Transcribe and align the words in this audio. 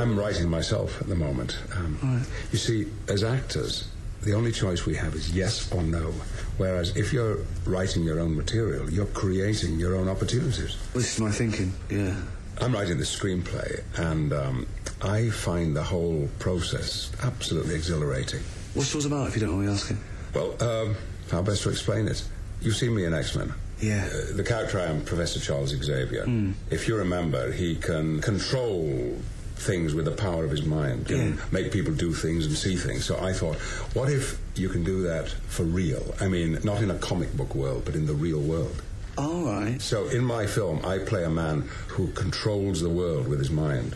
I'm 0.00 0.18
writing 0.18 0.48
myself 0.48 1.00
at 1.00 1.08
the 1.08 1.14
moment. 1.14 1.56
Um, 1.76 2.24
You 2.52 2.58
see, 2.58 2.86
as 3.08 3.22
actors, 3.24 3.88
the 4.22 4.34
only 4.34 4.52
choice 4.52 4.86
we 4.86 4.94
have 4.96 5.14
is 5.14 5.30
yes 5.32 5.70
or 5.72 5.82
no. 5.82 6.12
Whereas 6.58 6.96
if 6.96 7.12
you're 7.12 7.38
writing 7.66 8.04
your 8.04 8.20
own 8.20 8.36
material, 8.36 8.90
you're 8.90 9.06
creating 9.06 9.78
your 9.80 9.96
own 9.96 10.08
opportunities. 10.08 10.76
This 10.94 11.14
is 11.14 11.20
my 11.20 11.30
thinking. 11.30 11.72
Yeah. 11.90 12.14
I'm 12.60 12.72
writing 12.72 12.98
the 12.98 13.04
screenplay, 13.04 13.82
and 13.96 14.32
um, 14.32 14.66
I 15.00 15.30
find 15.30 15.74
the 15.74 15.82
whole 15.82 16.28
process 16.38 17.10
absolutely 17.22 17.74
exhilarating. 17.74 18.42
What's 18.74 18.92
yours 18.92 19.06
about, 19.06 19.28
if 19.28 19.34
you 19.36 19.40
don't 19.40 19.52
mind 19.56 19.66
me 19.66 19.72
asking? 19.72 19.98
Well, 20.34 20.62
um, 20.62 20.96
how 21.30 21.42
best 21.42 21.62
to 21.64 21.70
explain 21.70 22.06
it? 22.08 22.22
You've 22.60 22.76
seen 22.76 22.94
me 22.94 23.04
in 23.06 23.14
X 23.14 23.34
Men. 23.34 23.52
Yeah. 23.82 24.06
Uh, 24.06 24.36
the 24.36 24.44
character 24.44 24.78
I 24.80 24.84
am, 24.84 25.04
Professor 25.04 25.40
Charles 25.40 25.70
Xavier. 25.70 26.24
If 26.70 26.86
you 26.88 26.96
remember, 26.96 27.50
he 27.52 27.74
can 27.74 28.20
control 28.20 29.18
things 29.56 29.94
with 29.94 30.04
the 30.06 30.12
power 30.12 30.44
of 30.44 30.50
his 30.50 30.64
mind, 30.64 31.06
can 31.06 31.16
Yeah. 31.16 31.32
make 31.50 31.70
people 31.72 31.92
do 31.92 32.12
things 32.14 32.46
and 32.46 32.56
see 32.56 32.76
things. 32.76 33.04
So 33.04 33.18
I 33.20 33.32
thought, 33.32 33.56
what 33.94 34.08
if 34.10 34.38
you 34.54 34.68
can 34.68 34.82
do 34.84 35.02
that 35.02 35.28
for 35.48 35.64
real? 35.64 36.14
I 36.20 36.28
mean, 36.28 36.58
not 36.64 36.82
in 36.82 36.90
a 36.90 36.98
comic 36.98 37.36
book 37.36 37.54
world, 37.54 37.82
but 37.84 37.94
in 37.94 38.06
the 38.06 38.14
real 38.14 38.40
world. 38.40 38.82
All 39.18 39.44
right. 39.44 39.80
So 39.80 40.06
in 40.08 40.24
my 40.24 40.46
film, 40.46 40.80
I 40.84 40.98
play 40.98 41.24
a 41.24 41.30
man 41.30 41.68
who 41.88 42.08
controls 42.12 42.80
the 42.80 42.88
world 42.88 43.28
with 43.28 43.38
his 43.40 43.50
mind. 43.50 43.94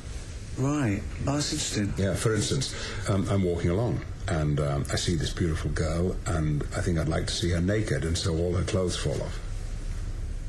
Right. 0.58 1.02
Oh, 1.26 1.34
that's 1.34 1.52
interesting. 1.52 1.94
Yeah, 1.96 2.14
for 2.14 2.34
instance, 2.34 2.74
um, 3.08 3.26
I'm 3.30 3.42
walking 3.42 3.70
along 3.70 4.00
and 4.28 4.58
um, 4.60 4.84
I 4.92 4.96
see 4.96 5.14
this 5.14 5.32
beautiful 5.32 5.70
girl, 5.70 6.16
and 6.26 6.64
I 6.76 6.80
think 6.80 6.98
I'd 6.98 7.08
like 7.08 7.26
to 7.28 7.32
see 7.32 7.50
her 7.50 7.60
naked, 7.60 8.04
and 8.04 8.18
so 8.18 8.36
all 8.36 8.54
her 8.54 8.64
clothes 8.64 8.96
fall 8.96 9.20
off. 9.22 9.38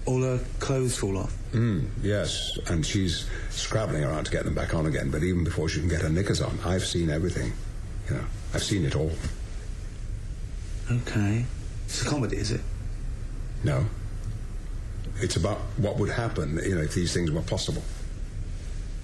All 0.07 0.21
her 0.21 0.39
clothes 0.59 0.97
fall 0.97 1.17
off. 1.17 1.35
Mm, 1.51 1.87
yes, 2.01 2.57
and 2.67 2.85
she's 2.85 3.29
scrabbling 3.51 4.03
around 4.03 4.23
to 4.23 4.31
get 4.31 4.45
them 4.45 4.55
back 4.55 4.73
on 4.73 4.85
again. 4.85 5.11
But 5.11 5.21
even 5.23 5.43
before 5.43 5.69
she 5.69 5.79
can 5.79 5.89
get 5.89 6.01
her 6.01 6.09
knickers 6.09 6.41
on, 6.41 6.57
I've 6.65 6.85
seen 6.85 7.09
everything. 7.09 7.53
You 8.09 8.15
know, 8.15 8.23
I've 8.53 8.63
seen 8.63 8.85
it 8.85 8.95
all. 8.95 9.11
Okay. 10.89 11.45
It's 11.85 12.01
a 12.01 12.05
comedy, 12.05 12.37
is 12.37 12.51
it? 12.51 12.61
No, 13.63 13.85
it's 15.19 15.35
about 15.35 15.57
what 15.77 15.97
would 15.97 16.09
happen, 16.09 16.59
you 16.63 16.75
know, 16.75 16.81
if 16.81 16.93
these 16.93 17.13
things 17.13 17.31
were 17.31 17.41
possible. 17.41 17.81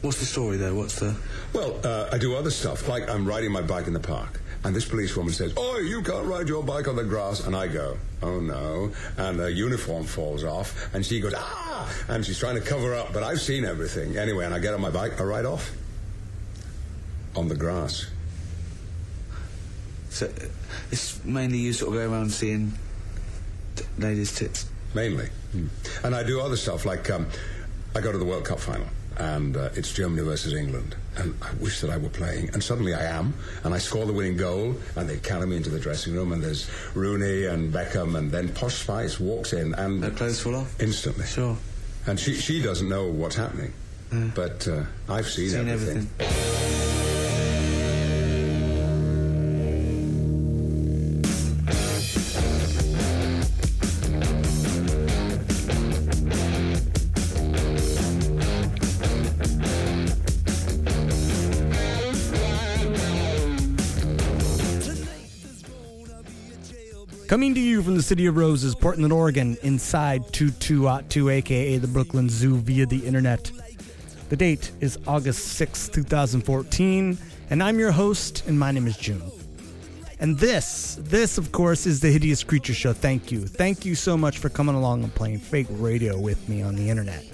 What's 0.01 0.19
the 0.19 0.25
story, 0.25 0.57
though? 0.57 0.75
What's 0.75 0.99
the... 0.99 1.15
Well, 1.53 1.79
uh, 1.83 2.09
I 2.11 2.17
do 2.17 2.35
other 2.35 2.51
stuff, 2.51 2.87
like 2.87 3.09
I'm 3.09 3.25
riding 3.25 3.51
my 3.51 3.61
bike 3.61 3.87
in 3.87 3.93
the 3.93 3.99
park, 3.99 4.41
and 4.63 4.75
this 4.75 4.85
policewoman 4.85 5.33
says, 5.33 5.53
"Oh, 5.57 5.77
you 5.79 6.01
can't 6.01 6.25
ride 6.25 6.47
your 6.47 6.63
bike 6.63 6.87
on 6.87 6.95
the 6.95 7.03
grass," 7.03 7.41
and 7.45 7.55
I 7.55 7.67
go, 7.67 7.97
"Oh 8.21 8.39
no!" 8.39 8.91
And 9.17 9.39
her 9.39 9.49
uniform 9.49 10.05
falls 10.05 10.43
off, 10.43 10.93
and 10.93 11.05
she 11.05 11.19
goes, 11.19 11.33
"Ah!" 11.35 11.89
and 12.07 12.25
she's 12.25 12.39
trying 12.39 12.55
to 12.55 12.61
cover 12.61 12.93
up, 12.93 13.13
but 13.13 13.23
I've 13.23 13.41
seen 13.41 13.65
everything 13.65 14.17
anyway. 14.17 14.45
And 14.45 14.53
I 14.53 14.59
get 14.59 14.73
on 14.73 14.81
my 14.81 14.89
bike, 14.89 15.19
I 15.19 15.23
ride 15.23 15.45
off 15.45 15.71
on 17.35 17.47
the 17.47 17.55
grass. 17.55 18.05
So, 20.09 20.31
it's 20.91 21.23
mainly 21.25 21.57
you 21.57 21.73
sort 21.73 21.95
of 21.95 22.01
go 22.01 22.11
around 22.11 22.31
seeing 22.31 22.73
t- 23.75 23.83
ladies' 23.97 24.35
tits. 24.35 24.67
mainly. 24.93 25.29
And 26.03 26.15
I 26.15 26.23
do 26.23 26.39
other 26.39 26.55
stuff 26.55 26.85
like 26.85 27.09
um, 27.09 27.27
I 27.95 28.01
go 28.01 28.11
to 28.11 28.17
the 28.17 28.25
World 28.25 28.45
Cup 28.45 28.59
final 28.59 28.85
and 29.17 29.55
uh, 29.57 29.69
it's 29.75 29.93
Germany 29.93 30.23
versus 30.23 30.53
England. 30.53 30.95
And 31.15 31.35
I 31.41 31.53
wish 31.55 31.81
that 31.81 31.89
I 31.89 31.97
were 31.97 32.09
playing. 32.09 32.49
And 32.53 32.63
suddenly 32.63 32.93
I 32.93 33.03
am. 33.05 33.33
And 33.63 33.73
I 33.73 33.77
score 33.77 34.05
the 34.05 34.13
winning 34.13 34.37
goal 34.37 34.75
and 34.95 35.07
they 35.09 35.17
carry 35.17 35.45
me 35.47 35.57
into 35.57 35.69
the 35.69 35.79
dressing 35.79 36.13
room 36.15 36.31
and 36.33 36.41
there's 36.43 36.69
Rooney 36.95 37.45
and 37.45 37.71
Beckham 37.73 38.17
and 38.17 38.31
then 38.31 38.49
Posh 38.49 38.75
Spice 38.75 39.19
walks 39.19 39.53
in 39.53 39.73
and 39.75 40.03
Her 40.03 40.09
clothes 40.11 40.39
fall 40.41 40.55
off? 40.55 40.81
instantly. 40.81 41.25
Sure. 41.25 41.55
And 42.07 42.19
she, 42.19 42.33
she 42.35 42.61
doesn't 42.61 42.89
know 42.89 43.07
what's 43.07 43.35
happening. 43.35 43.73
But 44.35 44.67
uh, 44.67 44.83
I've 45.09 45.27
seen, 45.27 45.49
Seen 45.49 45.69
everything. 45.69 46.07
everything. 46.19 46.62
Coming 67.33 67.55
to 67.55 67.59
you 67.59 67.81
from 67.81 67.95
the 67.95 68.03
City 68.03 68.27
of 68.27 68.37
Roses, 68.37 68.75
Portland, 68.75 69.11
Oregon, 69.11 69.57
inside 69.63 70.31
2202, 70.33 71.29
aka 71.29 71.77
the 71.79 71.87
Brooklyn 71.87 72.29
Zoo, 72.29 72.57
via 72.57 72.85
the 72.85 73.03
internet. 73.07 73.51
The 74.29 74.35
date 74.35 74.71
is 74.81 74.99
August 75.07 75.43
sixth, 75.53 75.91
two 75.93 76.03
2014, 76.03 77.17
and 77.49 77.63
I'm 77.63 77.79
your 77.79 77.91
host, 77.91 78.43
and 78.45 78.59
my 78.59 78.69
name 78.69 78.85
is 78.85 78.95
June. 78.97 79.23
And 80.19 80.37
this, 80.37 80.99
this, 81.01 81.39
of 81.39 81.51
course, 81.51 81.87
is 81.87 82.01
the 82.01 82.11
Hideous 82.11 82.43
Creature 82.43 82.75
Show. 82.75 82.93
Thank 82.93 83.31
you. 83.31 83.47
Thank 83.47 83.83
you 83.83 83.95
so 83.95 84.15
much 84.15 84.37
for 84.37 84.49
coming 84.49 84.75
along 84.75 85.03
and 85.03 85.15
playing 85.15 85.39
fake 85.39 85.65
radio 85.71 86.19
with 86.19 86.47
me 86.47 86.61
on 86.61 86.75
the 86.75 86.87
internet. 86.87 87.25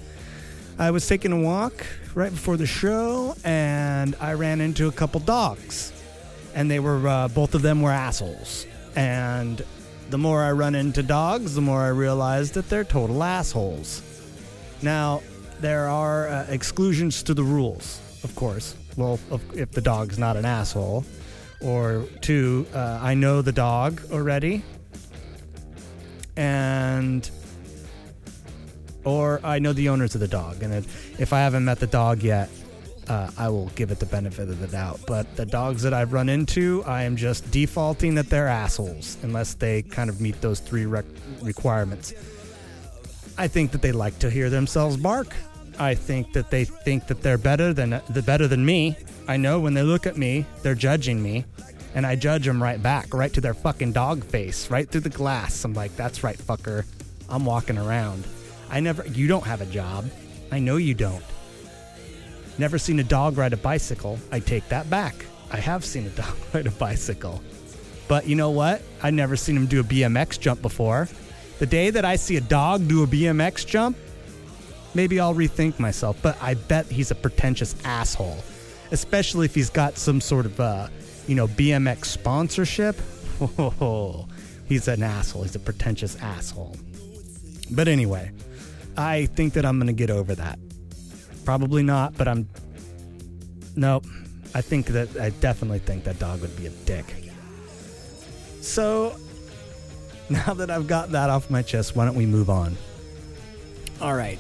I 0.78 0.92
was 0.92 1.06
taking 1.10 1.34
a 1.34 1.42
walk 1.42 1.86
right 2.16 2.32
before 2.32 2.56
the 2.56 2.66
show, 2.66 3.36
and 3.44 4.16
I 4.22 4.32
ran 4.32 4.62
into 4.62 4.88
a 4.88 4.94
couple 4.94 5.20
dogs. 5.20 5.92
And 6.56 6.72
they 6.72 6.80
were, 6.80 7.06
uh, 7.06 7.28
both 7.28 7.54
of 7.54 7.64
them 7.64 7.82
were 7.82 7.92
assholes. 7.92 8.66
And 8.96 9.62
the 10.10 10.18
more 10.18 10.44
I 10.44 10.52
run 10.52 10.76
into 10.76 11.04
dogs, 11.04 11.56
the 11.56 11.62
more 11.62 11.82
I 11.82 11.90
realize 11.90 12.52
that 12.52 12.70
they're 12.70 12.84
total 12.84 13.24
assholes. 13.24 14.02
Now, 14.82 15.22
there 15.60 15.88
are 15.88 16.28
uh, 16.28 16.46
exclusions 16.50 17.22
to 17.24 17.34
the 17.34 17.44
rules, 17.44 18.00
of 18.24 18.36
course. 18.36 18.76
Well, 18.98 19.20
if, 19.54 19.72
the 19.72 19.82
dog's 19.82 20.18
not 20.18 20.36
an 20.36 20.46
asshole, 20.46 21.06
or 21.62 22.06
two, 22.22 22.66
uh, 22.74 23.00
I 23.02 23.14
know 23.14 23.42
the 23.42 23.52
dog 23.52 24.02
already, 24.12 24.64
and 26.36 27.30
or 29.04 29.40
I 29.44 29.60
know 29.60 29.74
the 29.74 29.90
owners 29.90 30.16
of 30.16 30.22
the 30.22 30.28
dog, 30.28 30.64
and 30.64 30.74
if 30.74 31.34
I 31.34 31.40
haven't 31.40 31.66
met 31.66 31.80
the 31.80 31.88
dog 31.88 32.24
yet, 32.24 32.50
uh, 33.10 33.32
I 33.38 33.50
will 33.50 33.68
give 33.76 33.92
it 33.92 34.00
the 34.00 34.06
benefit 34.06 34.48
of 34.50 34.60
the 34.60 34.68
doubt. 34.68 35.02
But 35.08 35.36
the 35.36 35.46
dogs 35.46 35.82
that 35.82 35.94
I've 35.94 36.14
run 36.14 36.30
into, 36.30 36.84
I 36.86 37.04
am 37.04 37.16
just 37.16 37.50
defaulting 37.52 38.16
that 38.16 38.30
they're 38.30 38.48
assholes 38.48 39.18
unless 39.24 39.56
they 39.56 39.82
kind 39.82 40.10
of 40.10 40.22
meet 40.22 40.40
those 40.42 40.60
three 40.60 40.86
rec- 40.86 41.06
requirements. 41.42 42.14
I 43.38 43.48
think 43.48 43.72
that 43.72 43.82
they 43.82 43.92
like 43.92 44.20
to 44.20 44.30
hear 44.30 44.50
themselves 44.50 44.96
bark. 44.96 45.36
I 45.80 45.96
think 45.96 46.34
that 46.34 46.52
they 46.52 46.66
think 46.66 47.08
that 47.08 47.22
they're 47.22 47.38
better 47.38 47.74
than 47.74 48.02
the 48.10 48.22
better 48.22 48.48
than 48.48 48.66
me. 48.66 48.98
I 49.28 49.38
know 49.38 49.60
when 49.60 49.74
they 49.74 49.84
look 49.84 50.06
at 50.06 50.18
me, 50.18 50.46
they're 50.62 50.76
judging 50.76 51.24
me, 51.24 51.46
and 51.96 52.06
I 52.06 52.16
judge 52.16 52.46
them 52.46 52.62
right 52.62 52.82
back, 52.82 53.14
right 53.14 53.32
to 53.34 53.42
their 53.42 53.54
fucking 53.54 53.94
dog 53.94 54.24
face, 54.26 54.70
right 54.70 54.90
through 54.90 55.02
the 55.02 55.10
glass. 55.10 55.64
I'm 55.64 55.74
like, 55.74 55.96
"That's 55.96 56.22
right, 56.22 56.38
fucker. 56.38 56.84
I'm 57.30 57.46
walking 57.46 57.78
around. 57.78 58.26
I 58.70 58.82
never. 58.82 59.08
You 59.08 59.28
don't 59.28 59.46
have 59.46 59.62
a 59.62 59.66
job. 59.68 60.10
I 60.52 60.60
know 60.60 60.76
you 60.76 60.94
don't. 60.94 61.24
Never 62.60 62.78
seen 62.78 63.00
a 63.00 63.06
dog 63.06 63.38
ride 63.38 63.54
a 63.54 63.58
bicycle. 63.58 64.20
I 64.34 64.42
take 64.42 64.68
that 64.68 64.90
back. 64.90 65.16
I 65.50 65.62
have 65.62 65.86
seen 65.86 66.06
a 66.06 66.10
dog 66.22 66.36
ride 66.54 66.68
a 66.68 66.72
bicycle. 66.72 67.42
But 68.10 68.28
you 68.28 68.36
know 68.36 68.50
what? 68.50 68.82
I 69.02 69.12
never 69.12 69.38
seen 69.38 69.56
him 69.56 69.66
do 69.66 69.80
a 69.80 69.84
BMX 69.84 70.38
jump 70.38 70.62
before. 70.62 71.08
The 71.60 71.66
day 71.66 71.90
that 71.90 72.04
I 72.04 72.18
see 72.18 72.36
a 72.36 72.42
dog 72.42 72.86
do 72.90 73.02
a 73.02 73.08
BMX 73.08 73.66
jump, 73.66 73.96
maybe 74.94 75.22
I'll 75.22 75.34
rethink 75.34 75.80
myself. 75.80 76.22
But 76.22 76.38
I 76.42 76.56
bet 76.56 76.88
he's 76.88 77.12
a 77.12 77.16
pretentious 77.16 77.78
asshole, 77.86 78.44
especially 78.92 79.46
if 79.46 79.56
he's 79.56 79.70
got 79.70 79.98
some 79.98 80.20
sort 80.20 80.46
of, 80.46 80.60
uh, 80.60 80.90
you 81.28 81.36
know, 81.36 81.48
BMX 81.48 82.06
sponsorship. 82.06 82.98
Oh, 83.40 84.28
he's 84.66 84.90
an 84.90 85.02
asshole. 85.02 85.44
He's 85.44 85.56
a 85.56 85.60
pretentious 85.60 86.18
asshole. 86.18 86.76
But 87.72 87.88
anyway, 87.88 88.32
I 88.98 89.28
think 89.28 89.54
that 89.54 89.66
I'm 89.66 89.78
going 89.78 89.88
to 89.88 89.94
get 89.94 90.10
over 90.10 90.36
that. 90.36 90.60
Probably 91.50 91.82
not, 91.82 92.16
but 92.16 92.28
I'm. 92.28 92.48
Nope. 93.76 94.06
I 94.54 94.62
think 94.62 94.86
that 94.86 95.18
I 95.18 95.32
definitely 95.32 95.80
think 95.80 96.04
that 96.04 96.20
dog 96.20 96.42
would 96.42 96.56
be 96.56 96.68
a 96.68 96.70
dick. 96.70 97.06
So, 98.62 99.16
now 100.30 100.54
that 100.54 100.70
I've 100.70 100.86
got 100.86 101.10
that 101.14 101.32
off 101.32 101.50
my 101.50 101.64
chest, 101.64 101.96
why 101.96 102.06
don't 102.06 102.14
we 102.14 102.28
move 102.28 102.52
on? 102.52 102.78
All 104.00 104.14
right. 104.14 104.40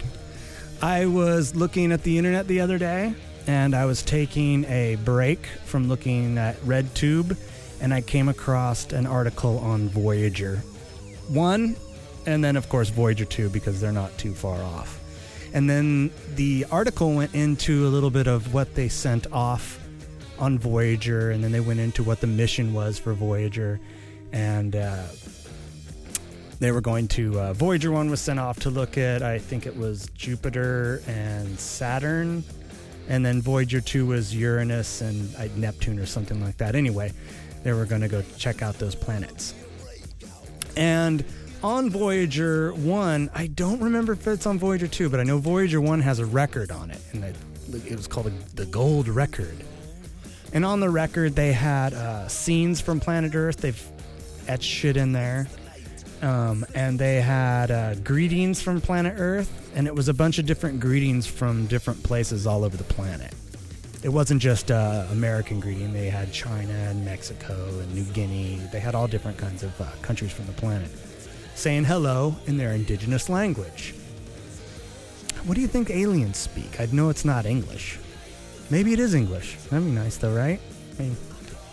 I 0.83 1.07
was 1.07 1.55
looking 1.55 1.91
at 1.91 2.03
the 2.03 2.15
internet 2.15 2.47
the 2.47 2.61
other 2.61 2.77
day 2.77 3.15
and 3.47 3.73
I 3.73 3.85
was 3.85 4.03
taking 4.03 4.65
a 4.65 4.95
break 5.03 5.47
from 5.65 5.87
looking 5.87 6.37
at 6.37 6.57
RedTube 6.57 7.35
and 7.81 7.91
I 7.91 8.01
came 8.01 8.29
across 8.29 8.93
an 8.93 9.07
article 9.07 9.57
on 9.57 9.89
Voyager 9.89 10.57
1 11.29 11.75
and 12.27 12.43
then, 12.43 12.55
of 12.55 12.69
course, 12.69 12.89
Voyager 12.89 13.25
2 13.25 13.49
because 13.49 13.81
they're 13.81 13.91
not 13.91 14.15
too 14.19 14.35
far 14.35 14.61
off. 14.61 14.98
And 15.53 15.69
then 15.69 16.11
the 16.35 16.65
article 16.71 17.13
went 17.13 17.33
into 17.33 17.87
a 17.87 17.89
little 17.89 18.11
bit 18.11 18.27
of 18.27 18.53
what 18.53 18.75
they 18.75 18.87
sent 18.87 19.31
off 19.31 19.79
on 20.37 20.57
Voyager, 20.59 21.31
and 21.31 21.43
then 21.43 21.51
they 21.51 21.59
went 21.59 21.79
into 21.79 22.03
what 22.03 22.21
the 22.21 22.27
mission 22.27 22.73
was 22.73 22.99
for 22.99 23.13
Voyager. 23.13 23.79
And 24.31 24.75
uh, 24.75 25.07
they 26.59 26.71
were 26.71 26.81
going 26.81 27.07
to 27.09 27.39
uh, 27.39 27.53
Voyager 27.53 27.91
one 27.91 28.09
was 28.09 28.21
sent 28.21 28.39
off 28.39 28.59
to 28.59 28.69
look 28.69 28.97
at 28.97 29.23
I 29.23 29.39
think 29.39 29.65
it 29.65 29.75
was 29.75 30.07
Jupiter 30.13 31.01
and 31.07 31.59
Saturn, 31.59 32.43
and 33.07 33.25
then 33.25 33.41
Voyager 33.41 33.81
two 33.81 34.05
was 34.05 34.35
Uranus 34.35 35.01
and 35.01 35.35
uh, 35.35 35.47
Neptune 35.55 35.99
or 35.99 36.05
something 36.05 36.43
like 36.43 36.57
that. 36.57 36.75
Anyway, 36.75 37.11
they 37.63 37.73
were 37.73 37.85
going 37.85 38.01
to 38.01 38.07
go 38.07 38.23
check 38.37 38.61
out 38.61 38.77
those 38.77 38.93
planets. 38.93 39.53
And 40.77 41.25
on 41.63 41.89
Voyager 41.89 42.73
1, 42.73 43.29
I 43.33 43.47
don't 43.47 43.81
remember 43.81 44.13
if 44.13 44.25
it's 44.27 44.45
on 44.45 44.57
Voyager 44.57 44.87
2, 44.87 45.09
but 45.09 45.19
I 45.19 45.23
know 45.23 45.37
Voyager 45.37 45.81
1 45.81 45.99
has 46.01 46.19
a 46.19 46.25
record 46.25 46.71
on 46.71 46.89
it, 46.89 47.01
and 47.11 47.23
it, 47.23 47.35
it 47.85 47.95
was 47.95 48.07
called 48.07 48.31
the 48.55 48.65
Gold 48.65 49.07
Record. 49.07 49.57
And 50.53 50.65
on 50.65 50.79
the 50.79 50.89
record, 50.89 51.35
they 51.35 51.51
had 51.51 51.93
uh, 51.93 52.27
scenes 52.27 52.81
from 52.81 52.99
planet 52.99 53.35
Earth. 53.35 53.57
They've 53.57 53.91
etched 54.47 54.63
shit 54.63 54.97
in 54.97 55.11
there. 55.11 55.47
Um, 56.21 56.65
and 56.75 56.99
they 56.99 57.21
had 57.21 57.71
uh, 57.71 57.95
greetings 57.95 58.61
from 58.61 58.81
planet 58.81 59.15
Earth, 59.17 59.71
and 59.75 59.87
it 59.87 59.95
was 59.95 60.09
a 60.09 60.13
bunch 60.13 60.37
of 60.37 60.45
different 60.45 60.79
greetings 60.79 61.27
from 61.27 61.65
different 61.67 62.03
places 62.03 62.47
all 62.47 62.63
over 62.63 62.75
the 62.75 62.83
planet. 62.83 63.33
It 64.01 64.09
wasn't 64.09 64.41
just 64.41 64.71
uh, 64.71 65.05
American 65.11 65.59
greeting. 65.59 65.93
They 65.93 66.09
had 66.09 66.31
China 66.31 66.73
and 66.73 67.03
Mexico 67.03 67.53
and 67.79 67.93
New 67.93 68.05
Guinea. 68.05 68.61
They 68.71 68.79
had 68.79 68.95
all 68.95 69.07
different 69.07 69.37
kinds 69.37 69.63
of 69.63 69.79
uh, 69.79 69.85
countries 70.01 70.31
from 70.31 70.45
the 70.45 70.53
planet 70.53 70.89
saying 71.59 71.83
hello 71.83 72.35
in 72.47 72.55
their 72.57 72.71
indigenous 72.71 73.27
language. 73.27 73.93
What 75.43 75.55
do 75.55 75.61
you 75.61 75.67
think 75.67 75.89
aliens 75.89 76.37
speak? 76.37 76.79
I 76.79 76.87
know 76.91 77.09
it's 77.09 77.25
not 77.25 77.45
English. 77.45 77.99
Maybe 78.69 78.93
it 78.93 78.99
is 78.99 79.13
English. 79.13 79.57
That'd 79.69 79.85
be 79.85 79.91
nice, 79.91 80.17
though, 80.17 80.33
right? 80.33 80.59
I 80.97 81.01
mean, 81.01 81.17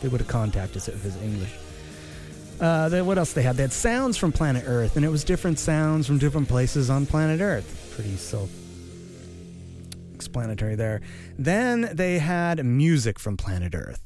they 0.01 0.09
would 0.09 0.21
have 0.21 0.29
contacted 0.29 0.79
us 0.79 0.89
if 0.89 0.97
it 0.97 1.05
was 1.05 1.17
English. 1.23 1.53
Uh, 2.61 2.89
they, 2.89 3.03
what 3.03 3.17
else 3.17 3.33
they 3.33 3.43
had? 3.43 3.57
They 3.57 3.63
had 3.63 3.73
sounds 3.73 4.17
from 4.17 4.33
planet 4.33 4.65
Earth, 4.67 4.97
and 4.97 5.05
it 5.05 5.09
was 5.09 5.23
different 5.23 5.59
sounds 5.59 6.07
from 6.07 6.19
different 6.19 6.49
places 6.49 6.91
on 6.91 7.07
planet 7.07 7.41
Earth. 7.41 7.93
Pretty 7.95 8.17
self 8.17 8.51
explanatory 10.15 10.75
there. 10.75 11.01
Then 11.39 11.91
they 11.93 12.19
had 12.19 12.65
music 12.65 13.19
from 13.19 13.37
planet 13.37 13.75
Earth. 13.75 14.03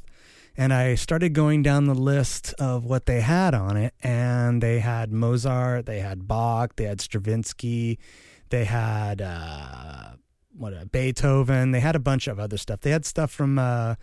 And 0.56 0.73
I 0.73 0.94
started 0.94 1.32
going 1.32 1.62
down 1.62 1.87
the 1.87 1.94
list 1.94 2.52
of 2.55 2.85
what 2.85 3.06
they 3.06 3.20
had 3.20 3.55
on 3.55 3.76
it, 3.76 3.94
and 4.02 4.62
they 4.62 4.81
had 4.81 5.12
Mozart, 5.12 5.87
they 5.87 6.00
had 6.00 6.26
Bach, 6.26 6.76
they 6.76 6.85
had 6.85 7.00
Stravinsky, 7.00 7.99
they 8.50 8.64
had 8.64 9.23
uh, 9.23 10.11
what 10.56 10.75
uh, 10.75 10.85
Beethoven, 10.85 11.70
they 11.70 11.81
had 11.81 11.97
a 11.97 12.00
bunch 12.00 12.26
of 12.26 12.38
other 12.38 12.56
stuff. 12.56 12.81
They 12.81 12.91
had 12.91 13.06
stuff 13.06 13.31
from 13.31 13.58
uh, 13.58 13.94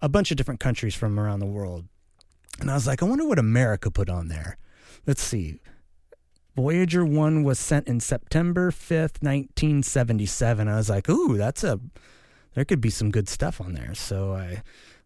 a 0.00 0.08
bunch 0.08 0.30
of 0.30 0.36
different 0.36 0.60
countries 0.60 0.94
from 0.94 1.18
around 1.18 1.40
the 1.40 1.46
world. 1.46 1.86
And 2.60 2.70
I 2.70 2.74
was 2.74 2.86
like, 2.86 3.02
I 3.02 3.06
wonder 3.06 3.26
what 3.26 3.38
America 3.38 3.90
put 3.90 4.08
on 4.08 4.28
there. 4.28 4.56
Let's 5.06 5.22
see. 5.22 5.58
Voyager 6.54 7.04
1 7.04 7.44
was 7.44 7.58
sent 7.58 7.88
in 7.88 7.98
September 7.98 8.70
5th, 8.70 9.22
1977. 9.22 10.68
I 10.68 10.76
was 10.76 10.90
like, 10.90 11.08
ooh, 11.08 11.36
that's 11.36 11.64
a, 11.64 11.80
there 12.54 12.64
could 12.64 12.80
be 12.80 12.90
some 12.90 13.10
good 13.10 13.28
stuff 13.28 13.60
on 13.60 13.72
there. 13.72 13.94
So 13.94 14.34
I 14.34 14.62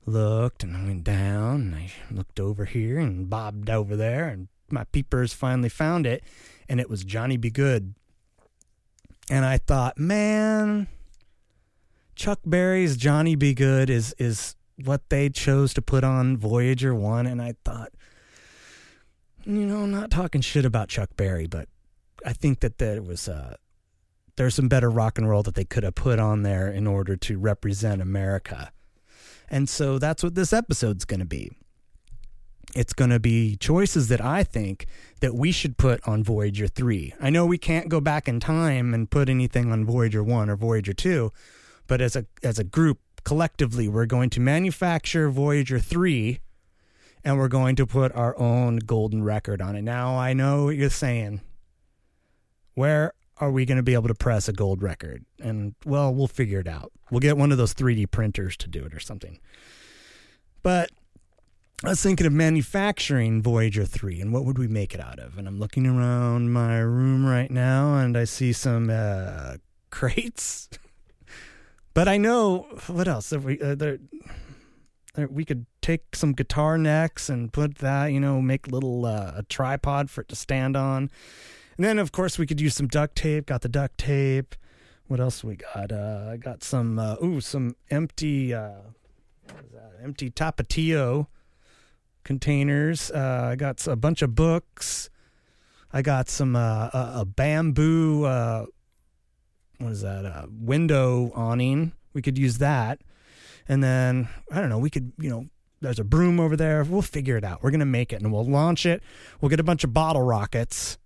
looked 0.06 0.62
and 0.62 0.76
I 0.76 0.85
went 0.85 1.05
down 1.05 1.61
and 1.61 1.75
I 1.75 1.91
looked 2.11 2.41
over 2.41 2.64
here 2.64 2.99
and 2.99 3.29
bobbed 3.29 3.69
over 3.69 3.97
there 3.97 4.29
and 4.29 4.49
my 4.70 4.85
peepers 4.85 5.32
finally 5.32 5.69
found 5.69 6.06
it 6.06 6.23
and 6.69 6.81
it 6.81 6.88
was 6.88 7.05
Johnny 7.05 7.37
B. 7.37 7.50
Goode. 7.50 7.94
And 9.29 9.44
I 9.44 9.58
thought, 9.58 9.99
man, 9.99 10.87
Chuck 12.14 12.41
Berry's 12.44 12.97
Johnny 12.97 13.35
B. 13.35 13.55
Goode 13.55 13.91
is 13.91 14.14
is 14.19 14.55
what 14.85 15.08
they 15.08 15.29
chose 15.29 15.75
to 15.75 15.82
put 15.82 16.05
on 16.05 16.37
Voyager 16.37 16.94
1 16.94 17.26
and 17.26 17.43
I 17.43 17.55
thought 17.64 17.93
you 19.47 19.64
know, 19.64 19.87
not 19.87 20.11
talking 20.11 20.41
shit 20.41 20.64
about 20.64 20.88
Chuck 20.88 21.11
Berry, 21.17 21.47
but 21.47 21.69
I 22.25 22.32
think 22.32 22.61
that 22.61 22.79
there 22.79 23.00
was 23.00 23.29
uh 23.29 23.56
there's 24.37 24.55
some 24.55 24.69
better 24.69 24.91
rock 24.91 25.17
and 25.17 25.29
roll 25.29 25.43
that 25.44 25.55
they 25.55 25.64
could 25.64 25.82
have 25.82 25.94
put 25.94 26.19
on 26.19 26.43
there 26.43 26.69
in 26.69 26.87
order 26.87 27.17
to 27.17 27.38
represent 27.38 28.03
America. 28.03 28.70
And 29.48 29.69
so 29.69 29.98
that's 29.98 30.22
what 30.22 30.34
this 30.34 30.52
episode's 30.52 31.04
going 31.04 31.20
to 31.20 31.26
be. 31.26 31.50
It's 32.75 32.93
going 32.93 33.10
to 33.10 33.20
be 33.20 33.56
choices 33.56 34.08
that 34.08 34.20
I 34.20 34.43
think 34.43 34.87
that 35.20 35.34
we 35.34 35.50
should 35.50 35.78
put 35.78 36.06
on 36.06 36.22
Voyager 36.22 36.66
3. 36.66 37.14
I 37.20 37.31
know 37.31 37.46
we 37.46 37.58
can't 37.58 37.88
go 37.88 38.00
back 38.00 38.28
in 38.28 38.38
time 38.40 38.93
and 38.93 39.10
put 39.10 39.28
anything 39.28 39.72
on 39.72 39.87
Voyager 39.87 40.22
1 40.22 40.50
or 40.50 40.56
Voyager 40.56 40.93
2, 40.93 41.32
but 41.87 42.00
as 42.00 42.16
a 42.16 42.26
as 42.43 42.58
a 42.58 42.64
group 42.64 42.98
collectively 43.25 43.88
we're 43.88 44.06
going 44.06 44.31
to 44.31 44.40
manufacture 44.40 45.31
Voyager 45.31 45.81
3 45.81 46.38
and 47.25 47.38
we're 47.38 47.48
going 47.48 47.75
to 47.75 47.87
put 47.87 48.14
our 48.14 48.38
own 48.38 48.76
golden 48.76 49.25
record 49.25 49.60
on 49.60 49.75
it. 49.75 49.82
Now, 49.82 50.16
I 50.16 50.32
know 50.32 50.66
what 50.66 50.76
you're 50.76 50.90
saying. 50.90 51.40
Where 52.75 53.14
are 53.38 53.50
we 53.50 53.67
going 53.67 53.77
to 53.77 53.83
be 53.83 53.94
able 53.94 54.09
to 54.09 54.15
press 54.15 54.49
a 54.49 54.53
gold 54.53 54.83
record? 54.83 55.25
And 55.41 55.75
well, 55.85 56.12
we'll 56.12 56.27
figure 56.27 56.61
it 56.61 56.69
out. 56.69 56.93
We'll 57.11 57.21
get 57.21 57.37
one 57.37 57.53
of 57.53 57.59
those 57.59 57.75
3D 57.75 58.11
printers 58.11 58.56
to 58.59 58.69
do 58.69 58.85
it 58.85 58.94
or 58.94 59.00
something. 59.00 59.38
But 60.62 60.91
I 61.85 61.91
was 61.91 62.03
thinking 62.03 62.27
of 62.27 62.33
manufacturing 62.33 63.43
Voyager 63.43 63.85
3 63.85 64.21
and 64.21 64.33
what 64.33 64.44
would 64.44 64.59
we 64.59 64.67
make 64.67 64.94
it 64.94 65.00
out 65.00 65.19
of? 65.19 65.37
And 65.37 65.47
I'm 65.47 65.59
looking 65.59 65.87
around 65.87 66.53
my 66.53 66.79
room 66.79 67.27
right 67.27 67.50
now 67.50 67.97
and 67.97 68.17
I 68.17 68.25
see 68.25 68.53
some 68.53 68.88
uh, 68.91 69.56
crates. 69.91 70.71
but 71.94 72.09
I 72.09 72.17
know 72.17 72.67
what 72.87 73.06
else? 73.06 73.32
If 73.32 73.44
we, 73.44 73.61
uh, 73.61 73.75
there, 73.75 73.99
there, 75.15 75.29
we 75.29 75.44
could 75.44 75.67
take 75.82 76.17
some 76.17 76.32
guitar 76.32 76.79
necks 76.79 77.29
and 77.29 77.53
put 77.53 77.77
that, 77.77 78.06
you 78.06 78.21
know, 78.21 78.41
make 78.41 78.69
little 78.69 79.05
uh, 79.05 79.32
a 79.37 79.43
tripod 79.43 80.09
for 80.09 80.23
it 80.23 80.29
to 80.29 80.37
stand 80.37 80.77
on. 80.77 81.11
And 81.76 81.84
then, 81.84 81.99
of 81.99 82.12
course, 82.12 82.38
we 82.38 82.46
could 82.46 82.61
use 82.61 82.75
some 82.75 82.88
duct 82.88 83.17
tape. 83.17 83.46
Got 83.46 83.62
the 83.62 83.69
duct 83.69 83.99
tape. 83.99 84.55
What 85.06 85.20
else 85.20 85.44
we 85.44 85.56
got? 85.56 85.93
Uh, 85.93 86.31
I 86.32 86.37
got 86.37 86.64
some. 86.64 86.99
Uh, 86.99 87.17
ooh, 87.23 87.40
some 87.40 87.76
empty. 87.90 88.55
Uh? 88.55 88.73
Empty 90.02 90.31
Tapatio 90.31 91.26
containers. 92.25 93.11
Uh, 93.11 93.50
I 93.52 93.56
got 93.56 93.87
a 93.87 93.96
bunch 93.96 94.23
of 94.23 94.34
books. 94.34 95.11
I 95.93 96.02
got 96.02 96.28
some 96.28 96.56
uh, 96.56 96.90
a, 96.93 97.12
a 97.20 97.25
bamboo. 97.25 98.25
Uh, 98.25 98.67
what 99.79 99.93
is 99.93 100.02
that? 100.02 100.25
A 100.25 100.49
window 100.50 101.32
awning. 101.34 101.93
We 102.12 102.22
could 102.22 102.38
use 102.38 102.58
that. 102.58 103.00
And 103.69 103.82
then 103.82 104.29
I 104.50 104.61
don't 104.61 104.69
know. 104.69 104.79
We 104.79 104.90
could 104.90 105.12
you 105.19 105.31
know 105.31 105.46
there's 105.81 105.99
a 105.99 106.05
broom 106.05 106.40
over 106.40 106.56
there. 106.56 106.84
We'll 106.84 107.02
figure 107.02 107.37
it 107.37 107.44
out. 107.44 107.62
We're 107.62 107.70
gonna 107.70 107.84
make 107.84 108.12
it, 108.12 108.22
and 108.22 108.32
we'll 108.32 108.44
launch 108.44 108.87
it. 108.87 109.02
We'll 109.40 109.50
get 109.50 109.61
a 109.61 109.64
bunch 109.64 109.84
of 109.84 109.93
bottle 109.93 110.22
rockets 110.22 110.99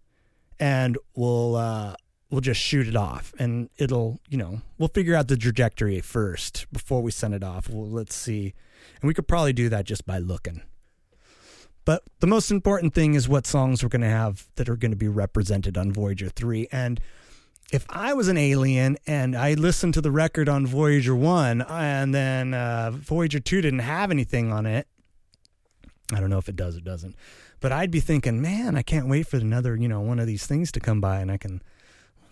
and 0.61 0.97
we'll 1.17 1.57
uh, 1.57 1.95
we'll 2.31 2.43
just 2.43 2.61
shoot 2.61 2.87
it 2.87 2.95
off, 2.95 3.35
and 3.39 3.71
it'll 3.79 4.21
you 4.29 4.39
know 4.39 4.61
we'll 4.79 4.91
figure 4.91 5.17
out 5.17 5.27
the 5.27 5.37
trajectory 5.37 6.01
first 6.01 6.67
before 6.73 7.03
we 7.03 7.11
send 7.11 7.35
it 7.35 7.43
off. 7.43 7.69
Well, 7.69 7.89
let's 7.89 8.15
see, 8.15 8.55
and 9.01 9.09
we 9.09 9.15
could 9.15 9.27
probably 9.27 9.55
do 9.55 9.69
that 9.71 9.87
just 9.87 10.07
by 10.07 10.19
looking. 10.19 10.63
But 11.85 12.05
the 12.21 12.27
most 12.27 12.51
important 12.51 12.95
thing 12.95 13.15
is 13.15 13.29
what 13.29 13.47
songs 13.47 13.83
we're 13.83 13.89
going 13.89 14.03
to 14.03 14.09
have 14.09 14.47
that 14.57 14.69
are 14.69 14.77
going 14.77 14.93
to 14.93 14.97
be 14.97 15.09
represented 15.09 15.79
on 15.79 15.91
Voyager 15.91 16.29
3. 16.29 16.69
And 16.71 17.01
if 17.73 17.87
I 17.89 18.13
was 18.13 18.29
an 18.29 18.37
alien 18.37 18.99
and 19.07 19.35
I 19.35 19.55
listened 19.55 19.95
to 19.95 20.01
the 20.01 20.11
record 20.11 20.49
on 20.49 20.67
Voyager 20.67 21.17
1 21.17 21.63
and 21.63 22.15
then 22.15 22.53
uh, 22.53 22.91
Voyager 22.93 23.41
2 23.41 23.63
didn't 23.63 23.81
have 23.81 24.11
anything 24.11 24.53
on 24.53 24.67
it, 24.67 24.87
I 26.13 26.21
don't 26.21 26.31
know 26.31 26.39
if 26.39 26.49
it 26.49 26.57
does 26.57 26.77
or 26.77 26.81
doesn't. 26.81 27.17
But 27.61 27.73
I'd 27.73 27.91
be 27.91 28.01
thinking, 28.01 28.41
man, 28.41 28.77
I 28.77 28.83
can't 28.83 29.09
wait 29.09 29.27
for 29.27 29.37
another, 29.37 29.77
you 29.77 29.89
know, 29.89 30.01
one 30.01 30.19
of 30.19 30.27
these 30.27 30.47
things 30.47 30.73
to 30.73 30.81
come 30.81 31.01
by 31.01 31.21
and 31.21 31.31
I 31.31 31.37
can, 31.37 31.63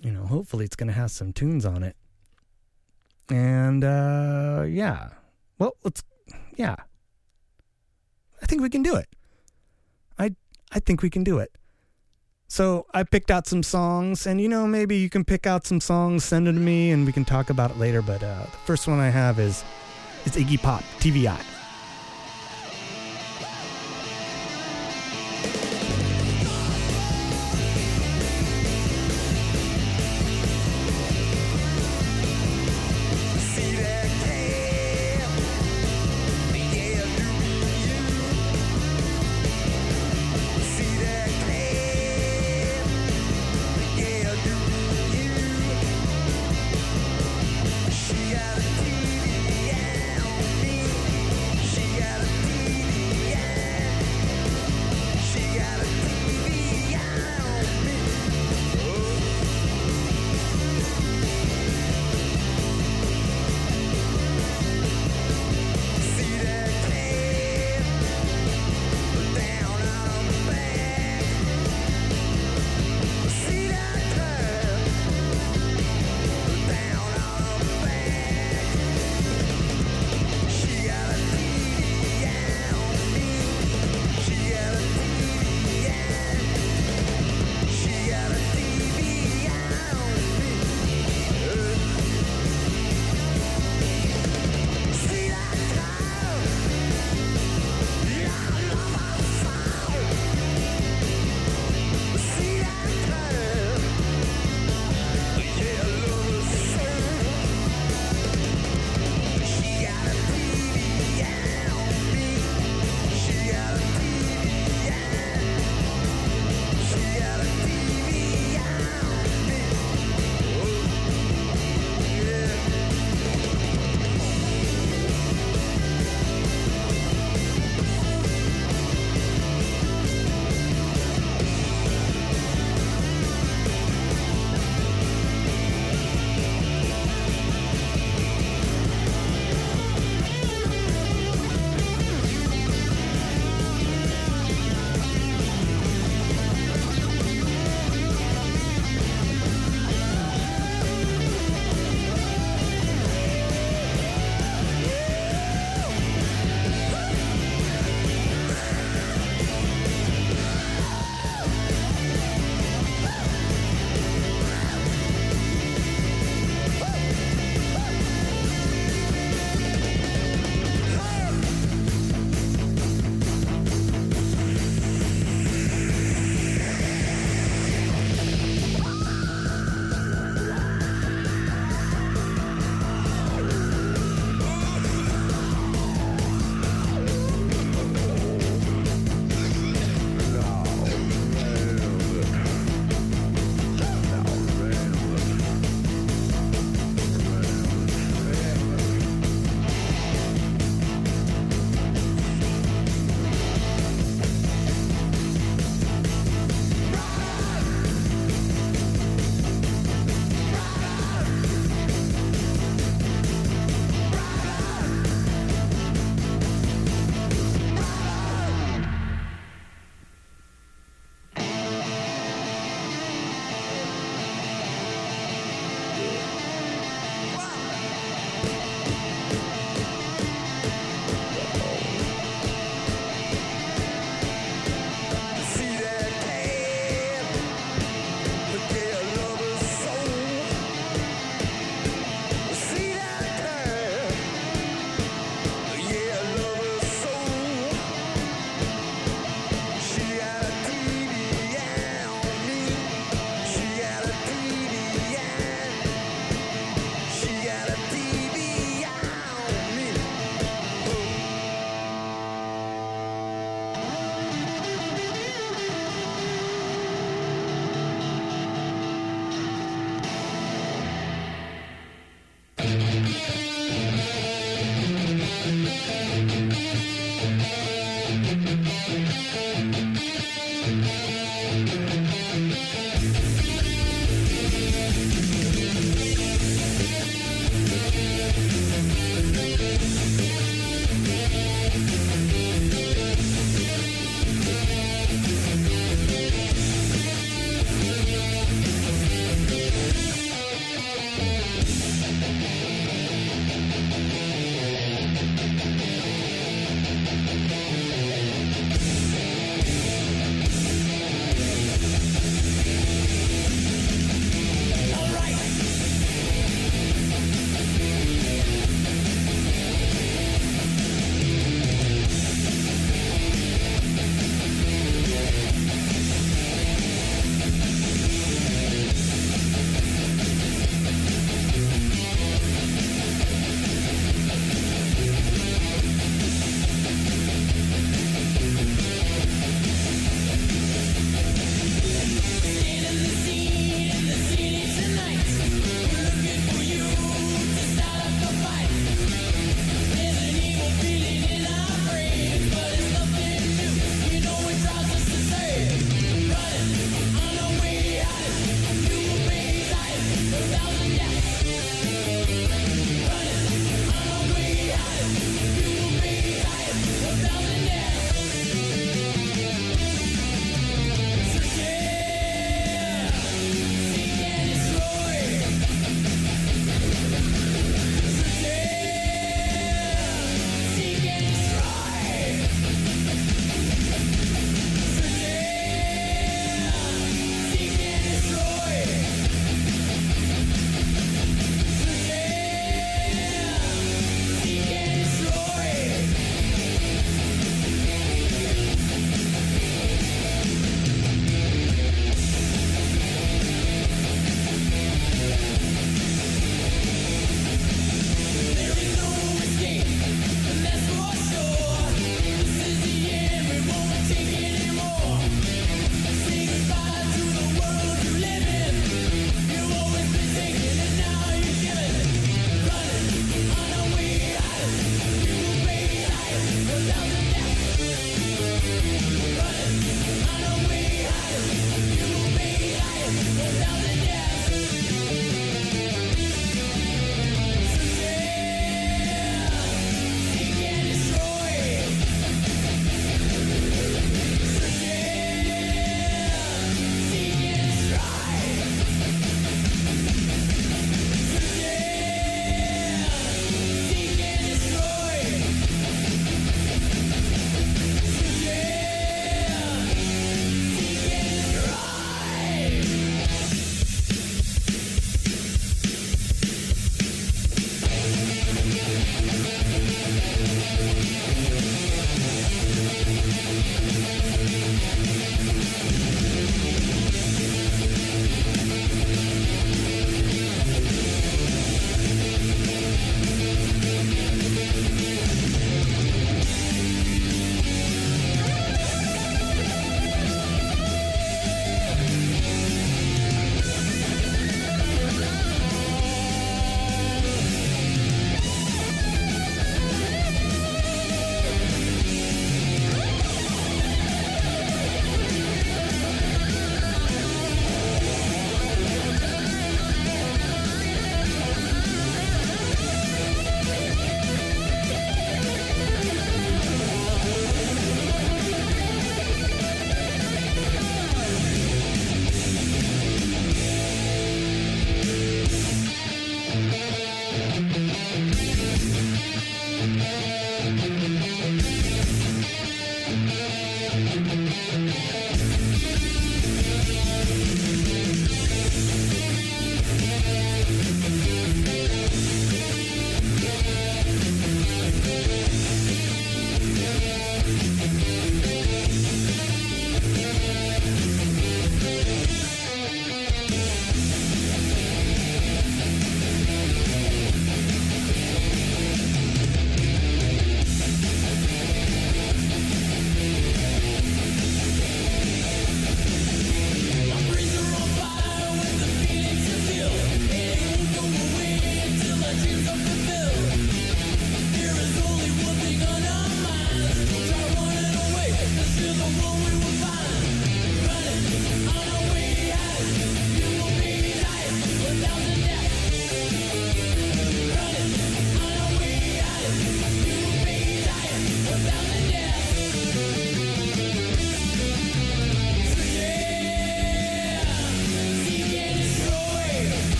you 0.00 0.12
know, 0.12 0.24
hopefully 0.26 0.64
it's 0.64 0.76
going 0.76 0.86
to 0.88 0.92
have 0.92 1.10
some 1.10 1.32
tunes 1.32 1.66
on 1.66 1.82
it. 1.82 1.96
And 3.28 3.82
uh 3.82 4.64
yeah. 4.68 5.10
Well, 5.58 5.76
let's 5.82 6.02
yeah. 6.56 6.76
I 8.40 8.46
think 8.46 8.62
we 8.62 8.70
can 8.70 8.82
do 8.82 8.94
it. 8.94 9.08
I 10.18 10.34
I 10.70 10.80
think 10.80 11.02
we 11.02 11.10
can 11.10 11.24
do 11.24 11.38
it. 11.38 11.50
So 12.48 12.86
I 12.94 13.02
picked 13.02 13.30
out 13.32 13.46
some 13.48 13.64
songs, 13.64 14.26
and 14.26 14.40
you 14.40 14.48
know, 14.48 14.66
maybe 14.66 14.96
you 14.96 15.10
can 15.10 15.24
pick 15.24 15.46
out 15.46 15.66
some 15.66 15.80
songs, 15.80 16.24
send 16.24 16.46
them 16.46 16.54
to 16.54 16.60
me, 16.60 16.92
and 16.92 17.04
we 17.04 17.12
can 17.12 17.24
talk 17.24 17.50
about 17.50 17.72
it 17.72 17.78
later. 17.78 18.02
But 18.02 18.22
uh, 18.22 18.44
the 18.44 18.58
first 18.64 18.86
one 18.86 19.00
I 19.00 19.10
have 19.10 19.40
is 19.40 19.64
is 20.24 20.32
Iggy 20.32 20.62
Pop, 20.62 20.82
TV 21.00 21.26
Eye. 21.26 21.55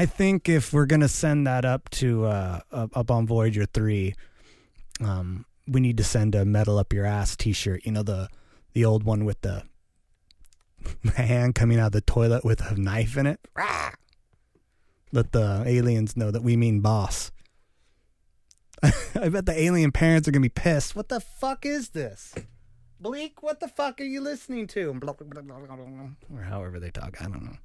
I 0.00 0.06
think 0.06 0.48
if 0.48 0.72
we're 0.72 0.86
gonna 0.86 1.08
send 1.08 1.46
that 1.46 1.66
up 1.66 1.90
to 1.90 2.24
uh, 2.24 2.60
up 2.72 3.10
on 3.10 3.26
Voyager 3.26 3.66
three, 3.66 4.14
um, 4.98 5.44
we 5.68 5.78
need 5.82 5.98
to 5.98 6.04
send 6.04 6.34
a 6.34 6.46
"metal 6.46 6.78
up 6.78 6.94
your 6.94 7.04
ass" 7.04 7.36
T-shirt. 7.36 7.84
You 7.84 7.92
know 7.92 8.02
the 8.02 8.30
the 8.72 8.82
old 8.82 9.04
one 9.04 9.26
with 9.26 9.42
the 9.42 9.64
hand 11.16 11.54
coming 11.54 11.78
out 11.78 11.88
of 11.88 11.92
the 11.92 12.00
toilet 12.00 12.46
with 12.46 12.62
a 12.62 12.80
knife 12.80 13.18
in 13.18 13.26
it. 13.26 13.40
Rah! 13.54 13.90
Let 15.12 15.32
the 15.32 15.64
aliens 15.66 16.16
know 16.16 16.30
that 16.30 16.42
we 16.42 16.56
mean 16.56 16.80
boss. 16.80 17.30
I 18.82 19.28
bet 19.28 19.44
the 19.44 19.60
alien 19.60 19.92
parents 19.92 20.26
are 20.26 20.30
gonna 20.30 20.40
be 20.40 20.48
pissed. 20.48 20.96
What 20.96 21.10
the 21.10 21.20
fuck 21.20 21.66
is 21.66 21.90
this? 21.90 22.34
Bleak, 22.98 23.42
what 23.42 23.60
the 23.60 23.68
fuck 23.68 24.00
are 24.00 24.04
you 24.04 24.22
listening 24.22 24.66
to? 24.68 24.88
Or 26.34 26.40
however 26.40 26.80
they 26.80 26.90
talk, 26.90 27.20
I 27.20 27.24
don't 27.24 27.44
know 27.44 27.58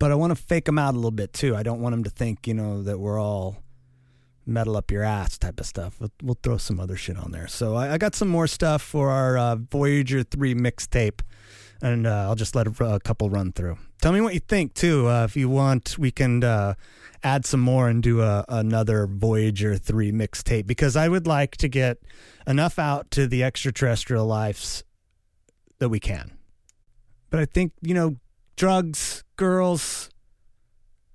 but 0.00 0.10
I 0.10 0.14
want 0.16 0.30
to 0.30 0.34
fake 0.34 0.64
them 0.64 0.78
out 0.78 0.94
a 0.94 0.96
little 0.96 1.10
bit 1.12 1.32
too. 1.32 1.54
I 1.54 1.62
don't 1.62 1.80
want 1.80 1.92
them 1.92 2.02
to 2.04 2.10
think, 2.10 2.48
you 2.48 2.54
know, 2.54 2.82
that 2.82 2.98
we're 2.98 3.20
all 3.20 3.58
metal 4.46 4.76
up 4.76 4.90
your 4.90 5.04
ass 5.04 5.38
type 5.38 5.60
of 5.60 5.66
stuff. 5.66 6.00
We'll, 6.00 6.10
we'll 6.22 6.38
throw 6.42 6.56
some 6.56 6.80
other 6.80 6.96
shit 6.96 7.18
on 7.18 7.32
there. 7.32 7.46
So 7.46 7.76
I, 7.76 7.92
I 7.92 7.98
got 7.98 8.14
some 8.14 8.28
more 8.28 8.46
stuff 8.46 8.80
for 8.80 9.10
our 9.10 9.36
uh, 9.36 9.56
Voyager 9.56 10.22
3 10.22 10.54
mixtape, 10.54 11.20
and 11.82 12.06
uh, 12.06 12.26
I'll 12.28 12.34
just 12.34 12.56
let 12.56 12.66
a, 12.66 12.84
a, 12.84 12.98
couple 12.98 13.28
run 13.28 13.52
through. 13.52 13.76
Tell 14.00 14.12
me 14.12 14.22
what 14.22 14.32
you 14.32 14.40
think 14.40 14.72
too. 14.72 15.06
Uh, 15.06 15.24
if 15.24 15.36
you 15.36 15.50
want, 15.50 15.98
we 15.98 16.10
can 16.10 16.42
uh, 16.42 16.74
add 17.22 17.44
some 17.44 17.60
more 17.60 17.86
and 17.90 18.02
do 18.02 18.22
a, 18.22 18.46
another 18.48 19.06
Voyager 19.06 19.76
3 19.76 20.12
mixtape 20.12 20.66
because 20.66 20.96
I 20.96 21.08
would 21.08 21.26
like 21.26 21.58
to 21.58 21.68
get 21.68 21.98
enough 22.46 22.78
out 22.78 23.10
to 23.12 23.26
the 23.26 23.44
extraterrestrial 23.44 24.24
lives 24.24 24.82
that 25.78 25.90
we 25.90 26.00
can. 26.00 26.38
But 27.28 27.40
I 27.40 27.44
think, 27.44 27.74
you 27.82 27.92
know, 27.92 28.16
drugs, 28.60 29.24
girls. 29.36 30.10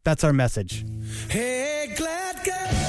That's 0.03 0.23
our 0.23 0.34
message. 0.34 0.84
Hey, 1.29 1.93
glad 1.95 2.43
girl. 2.43 2.85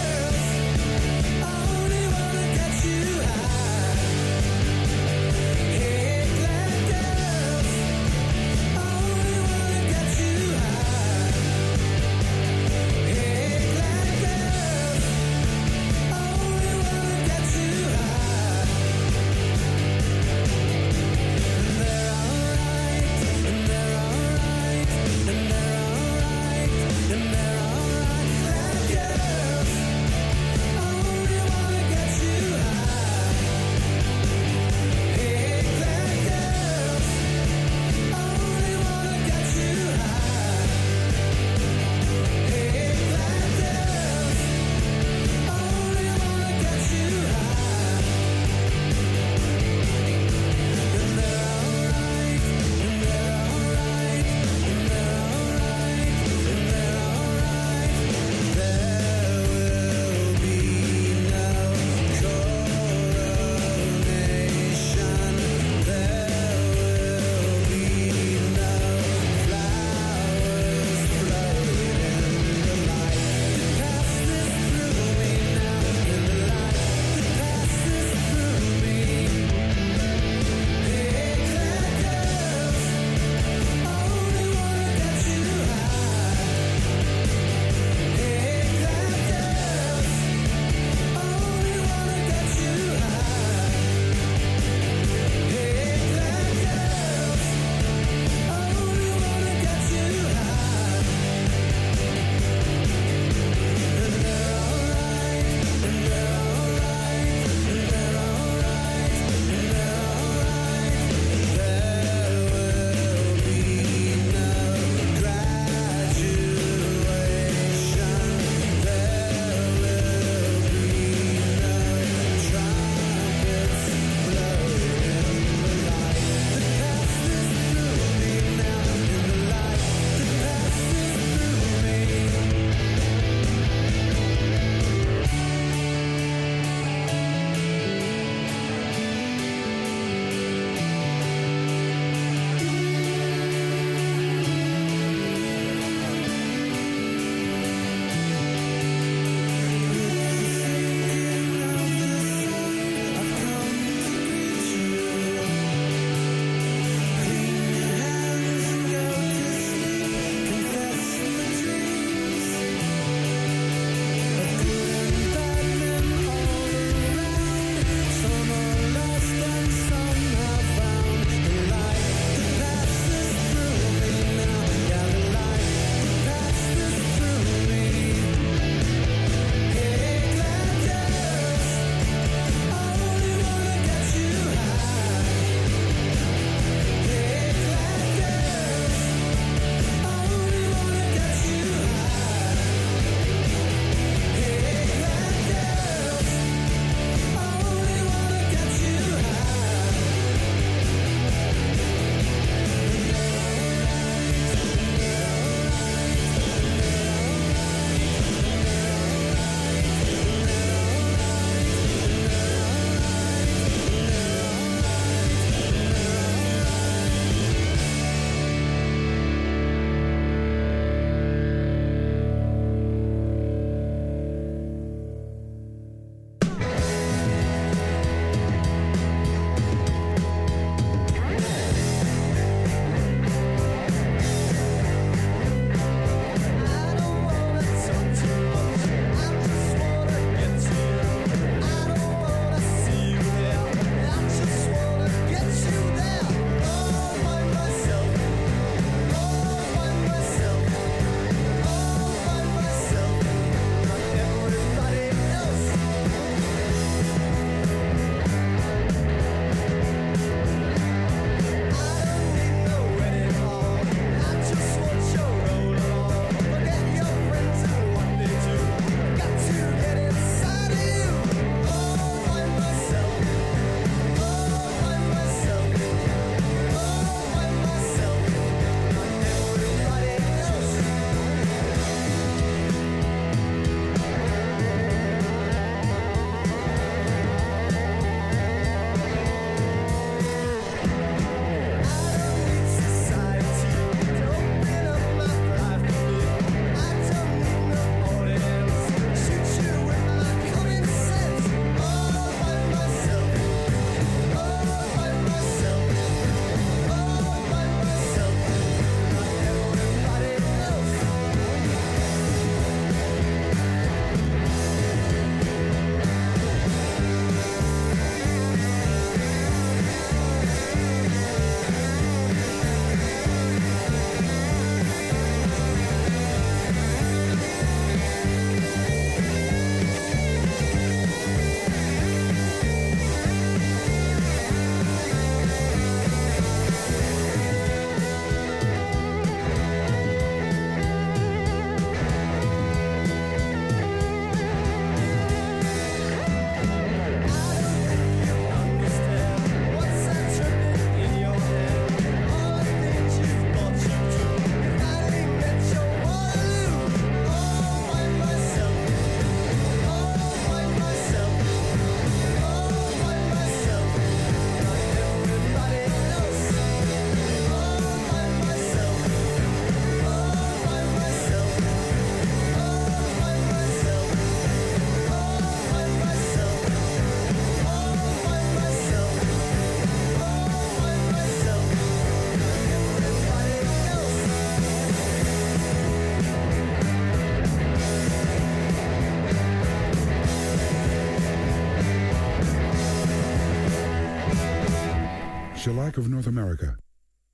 Shellac 395.67 395.99
of 395.99 396.09
North 396.09 396.29
America. 396.29 396.77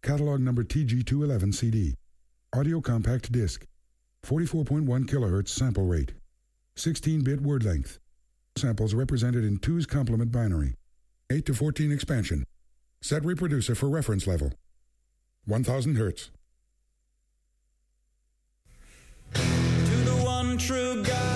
Catalog 0.03 0.41
number 0.41 0.65
TG211 0.65 1.55
CD. 1.55 1.97
Audio 2.57 2.81
compact 2.81 3.31
disc. 3.31 3.67
44.1 4.25 5.05
kilohertz 5.05 5.51
sample 5.51 5.85
rate. 5.85 6.13
16-bit 6.75 7.43
word 7.43 7.63
length. 7.63 7.99
Samples 8.57 8.95
represented 8.95 9.45
in 9.45 9.59
2's 9.59 9.85
complement 9.85 10.33
binary. 10.33 10.73
8 11.31 11.45
to 11.45 11.53
14 11.53 11.93
expansion. 11.93 12.45
Set 13.03 13.23
reproducer 13.23 13.75
for 13.75 13.91
reference 13.91 14.27
level. 14.27 14.51
1000 15.45 15.97
hertz. 15.97 16.31
To 19.35 19.43
the 19.43 20.23
one 20.25 20.57
true 20.57 21.05
God 21.05 21.32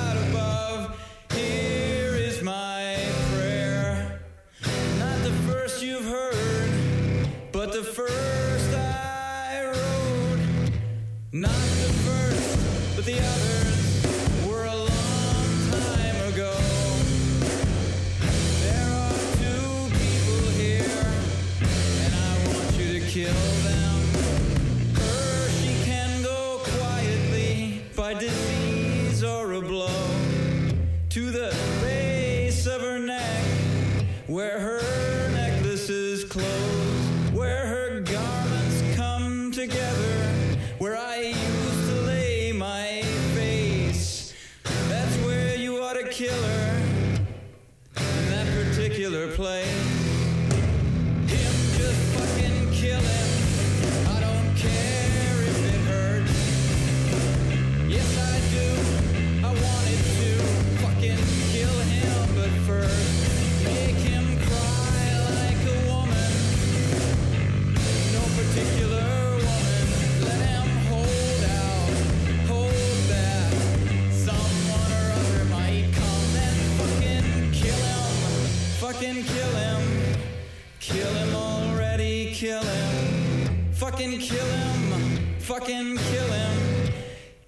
Fucking 85.47 85.97
kill 85.97 86.33
him. 86.33 86.93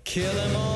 Kill 0.05 0.31
him 0.31 0.55
already, 0.55 0.68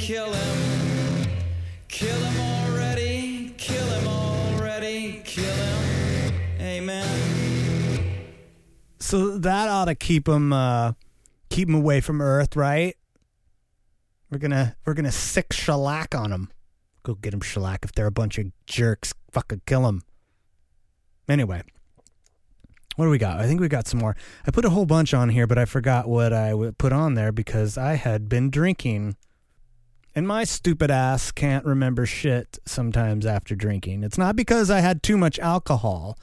kill 0.00 0.32
him! 0.32 1.26
Kill 1.88 2.16
him 2.16 2.40
already! 2.40 3.54
Kill 3.58 3.84
him 3.84 4.08
already! 4.08 5.20
Kill 5.24 5.44
him! 5.44 6.34
Amen. 6.58 8.26
So 8.98 9.38
that 9.38 9.68
ought 9.68 9.84
to 9.86 9.94
keep 9.94 10.24
them 10.24 10.52
uh, 10.52 10.92
keep 11.50 11.68
'em 11.68 11.74
away 11.74 12.00
from 12.00 12.22
Earth, 12.22 12.56
right? 12.56 12.96
We're 14.30 14.38
gonna 14.38 14.76
we're 14.86 14.94
gonna 14.94 15.12
sic 15.12 15.52
shellac 15.52 16.14
on 16.14 16.30
them. 16.30 16.50
Go 17.02 17.14
get 17.14 17.32
them 17.32 17.40
shellac 17.40 17.84
if 17.84 17.92
they're 17.92 18.06
a 18.06 18.12
bunch 18.12 18.38
of 18.38 18.46
jerks. 18.66 19.12
Fucking 19.32 19.62
kill 19.66 19.82
them. 19.82 20.02
Anyway, 21.28 21.62
what 22.96 23.04
do 23.04 23.10
we 23.10 23.18
got? 23.18 23.38
I 23.38 23.46
think 23.46 23.60
we 23.60 23.68
got 23.68 23.86
some 23.86 24.00
more. 24.00 24.16
I 24.46 24.50
put 24.50 24.64
a 24.64 24.70
whole 24.70 24.86
bunch 24.86 25.12
on 25.12 25.28
here, 25.28 25.46
but 25.46 25.58
I 25.58 25.64
forgot 25.64 26.08
what 26.08 26.32
I 26.32 26.54
put 26.78 26.92
on 26.92 27.14
there 27.14 27.32
because 27.32 27.76
I 27.76 27.94
had 27.94 28.28
been 28.28 28.50
drinking. 28.50 29.16
And 30.14 30.26
my 30.26 30.44
stupid 30.44 30.90
ass 30.90 31.30
can't 31.30 31.64
remember 31.64 32.04
shit 32.04 32.58
sometimes 32.66 33.24
after 33.24 33.54
drinking. 33.54 34.02
It's 34.02 34.18
not 34.18 34.34
because 34.34 34.70
I 34.70 34.80
had 34.80 35.02
too 35.02 35.16
much 35.16 35.38
alcohol. 35.38 36.18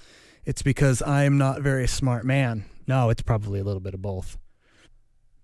It's 0.45 0.61
because 0.61 1.01
I'm 1.01 1.37
not 1.37 1.59
a 1.59 1.61
very 1.61 1.87
smart 1.87 2.25
man. 2.25 2.65
No, 2.85 3.09
it's 3.09 3.21
probably 3.21 3.59
a 3.59 3.63
little 3.63 3.79
bit 3.79 3.93
of 3.93 4.01
both. 4.01 4.37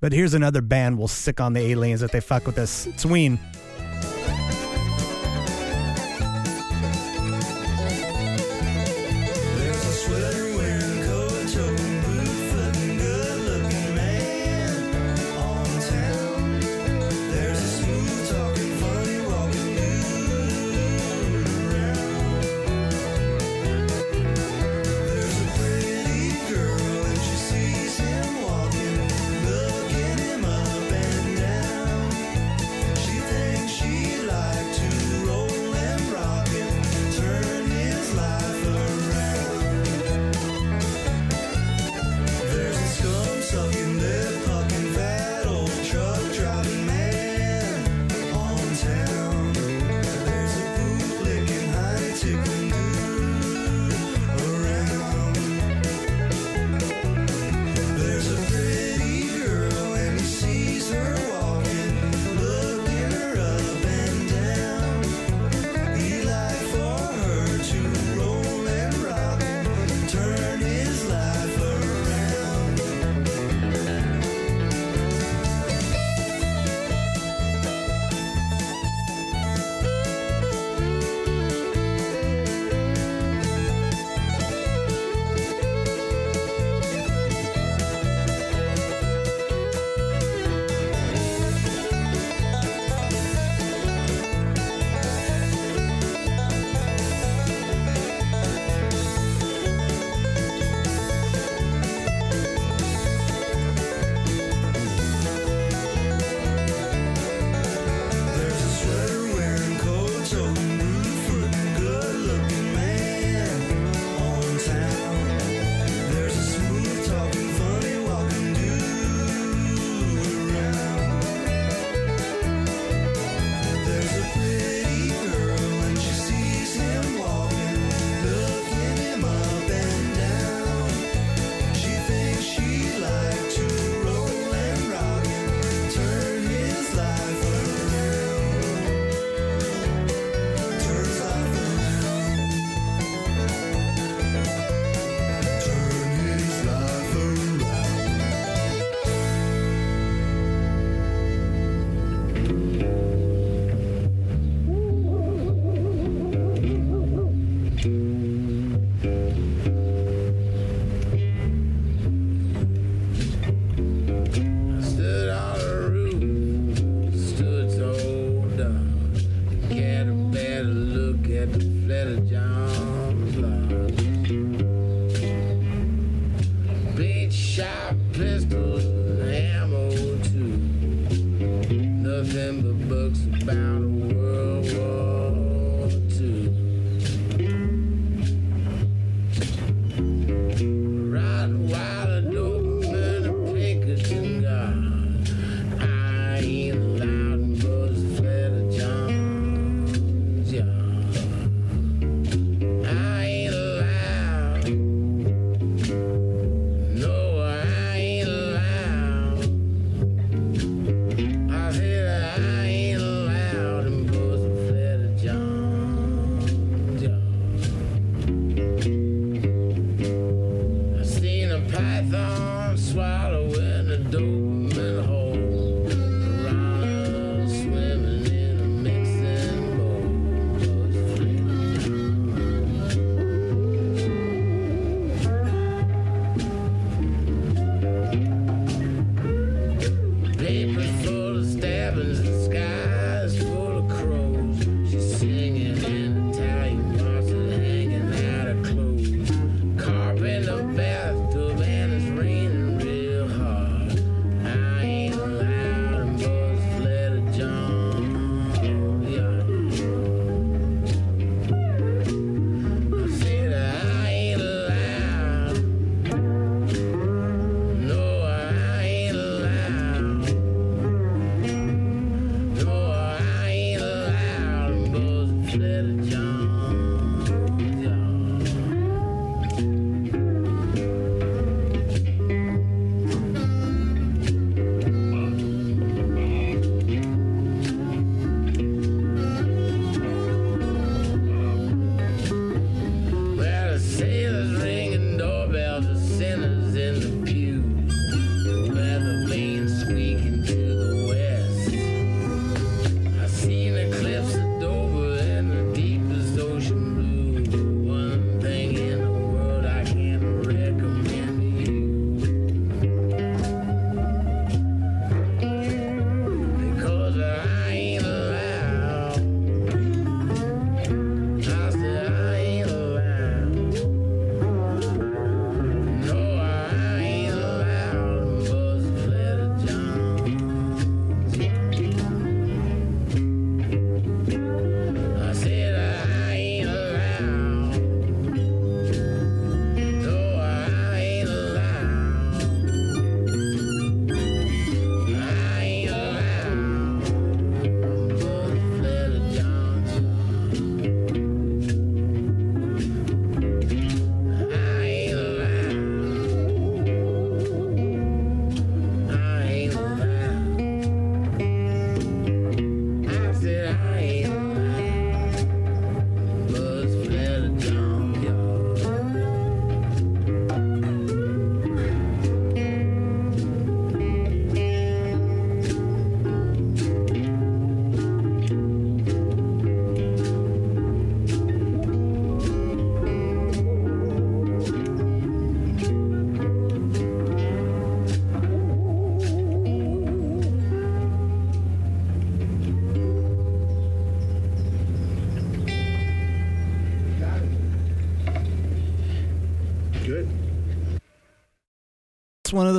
But 0.01 0.12
here's 0.12 0.34
another 0.34 0.62
band 0.62 0.97
we'll 0.97 1.08
sic 1.08 1.39
on 1.39 1.53
the 1.53 1.62
aliens 1.62 2.01
that 2.01 2.12
they 2.12 2.19
fuck 2.19 2.45
with 2.45 2.58
us. 2.58 2.86
It's 2.86 3.06
Ween. 3.06 3.39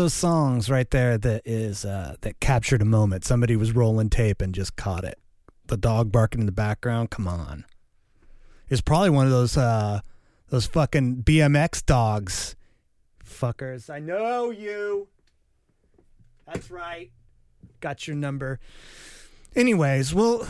Those 0.04 0.12
songs 0.12 0.68
right 0.68 0.90
there 0.90 1.16
that 1.16 1.40
is 1.46 1.82
uh, 1.86 2.16
that 2.20 2.38
captured 2.38 2.82
a 2.82 2.84
moment. 2.84 3.24
Somebody 3.24 3.56
was 3.56 3.72
rolling 3.72 4.10
tape 4.10 4.42
and 4.42 4.54
just 4.54 4.76
caught 4.76 5.02
it. 5.02 5.18
The 5.68 5.78
dog 5.78 6.12
barking 6.12 6.40
in 6.40 6.46
the 6.46 6.52
background. 6.52 7.08
Come 7.08 7.26
on, 7.26 7.64
it's 8.68 8.82
probably 8.82 9.08
one 9.08 9.24
of 9.24 9.32
those 9.32 9.56
uh, 9.56 10.00
those 10.50 10.66
fucking 10.66 11.22
BMX 11.22 11.86
dogs, 11.86 12.54
fuckers. 13.24 13.88
I 13.88 13.98
know 13.98 14.50
you. 14.50 15.08
That's 16.52 16.70
right. 16.70 17.10
Got 17.80 18.06
your 18.06 18.16
number. 18.16 18.60
Anyways, 19.56 20.12
well, 20.12 20.46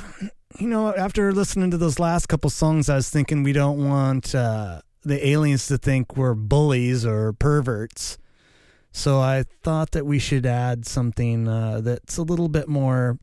you 0.59 0.67
know, 0.67 0.93
after 0.97 1.33
listening 1.33 1.71
to 1.71 1.79
those 1.79 2.01
last 2.01 2.27
couple 2.27 2.51
songs, 2.51 2.89
I 2.89 2.97
was 2.97 3.09
thinking 3.09 3.45
we 3.45 3.53
don't 3.53 3.89
want 3.89 4.35
uh, 4.35 4.81
the 5.05 5.25
aliens 5.25 5.69
to 5.69 5.79
think 5.79 6.17
we're 6.17 6.35
bullies 6.35 7.07
or 7.07 7.33
perverts. 7.35 8.19
So 8.97 9.19
I 9.19 9.45
thought 9.65 9.91
that 9.91 10.07
we 10.07 10.21
should 10.21 10.47
add 10.47 10.87
something 10.87 11.49
uh, 11.49 11.81
that's 11.81 12.17
a 12.17 12.23
little 12.23 12.49
bit 12.49 12.69
more 12.69 13.19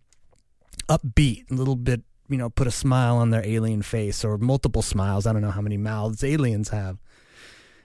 upbeat, 0.89 1.49
a 1.49 1.53
little 1.53 1.77
bit, 1.77 2.01
you 2.27 2.37
know, 2.37 2.49
put 2.49 2.67
a 2.67 2.71
smile 2.71 3.15
on 3.15 3.29
their 3.29 3.43
alien 3.45 3.81
face 3.81 4.25
or 4.25 4.37
multiple 4.37 4.81
smiles. 4.81 5.25
I 5.25 5.31
don't 5.31 5.41
know 5.41 5.49
how 5.49 5.61
many 5.61 5.77
mouths 5.77 6.25
aliens 6.25 6.69
have. 6.69 6.97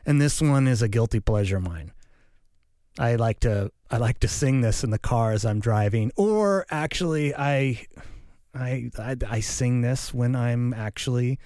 And 0.04 0.20
this 0.20 0.42
one 0.42 0.66
is 0.66 0.82
a 0.82 0.88
guilty 0.88 1.20
pleasure 1.20 1.58
of 1.58 1.62
mine. 1.62 1.92
I 2.98 3.14
like 3.14 3.38
to 3.40 3.70
I 3.88 3.98
like 3.98 4.18
to 4.20 4.28
sing 4.28 4.62
this 4.62 4.82
in 4.82 4.90
the 4.90 4.98
car 4.98 5.30
as 5.30 5.46
I'm 5.46 5.60
driving, 5.60 6.10
or 6.16 6.66
actually 6.68 7.36
I 7.36 7.86
I 8.52 8.90
I, 8.98 9.16
I 9.28 9.40
sing 9.40 9.82
this 9.82 10.12
when 10.12 10.34
I'm 10.34 10.74
actually 10.74 11.38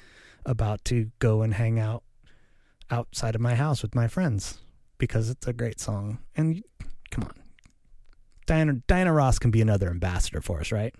about 0.46 0.86
to 0.86 1.10
go 1.18 1.42
and 1.42 1.52
hang 1.52 1.78
out 1.78 2.02
outside 2.90 3.34
of 3.34 3.42
my 3.42 3.56
house 3.56 3.82
with 3.82 3.94
my 3.94 4.08
friends 4.08 4.58
because 5.00 5.28
it's 5.30 5.48
a 5.48 5.52
great 5.52 5.80
song. 5.80 6.20
And 6.36 6.62
come 7.10 7.24
on, 7.24 7.34
Diana 8.46 8.74
Diana 8.86 9.12
Ross 9.12 9.40
can 9.40 9.50
be 9.50 9.60
another 9.60 9.90
ambassador 9.90 10.40
for 10.40 10.60
us, 10.60 10.70
right? 10.70 10.94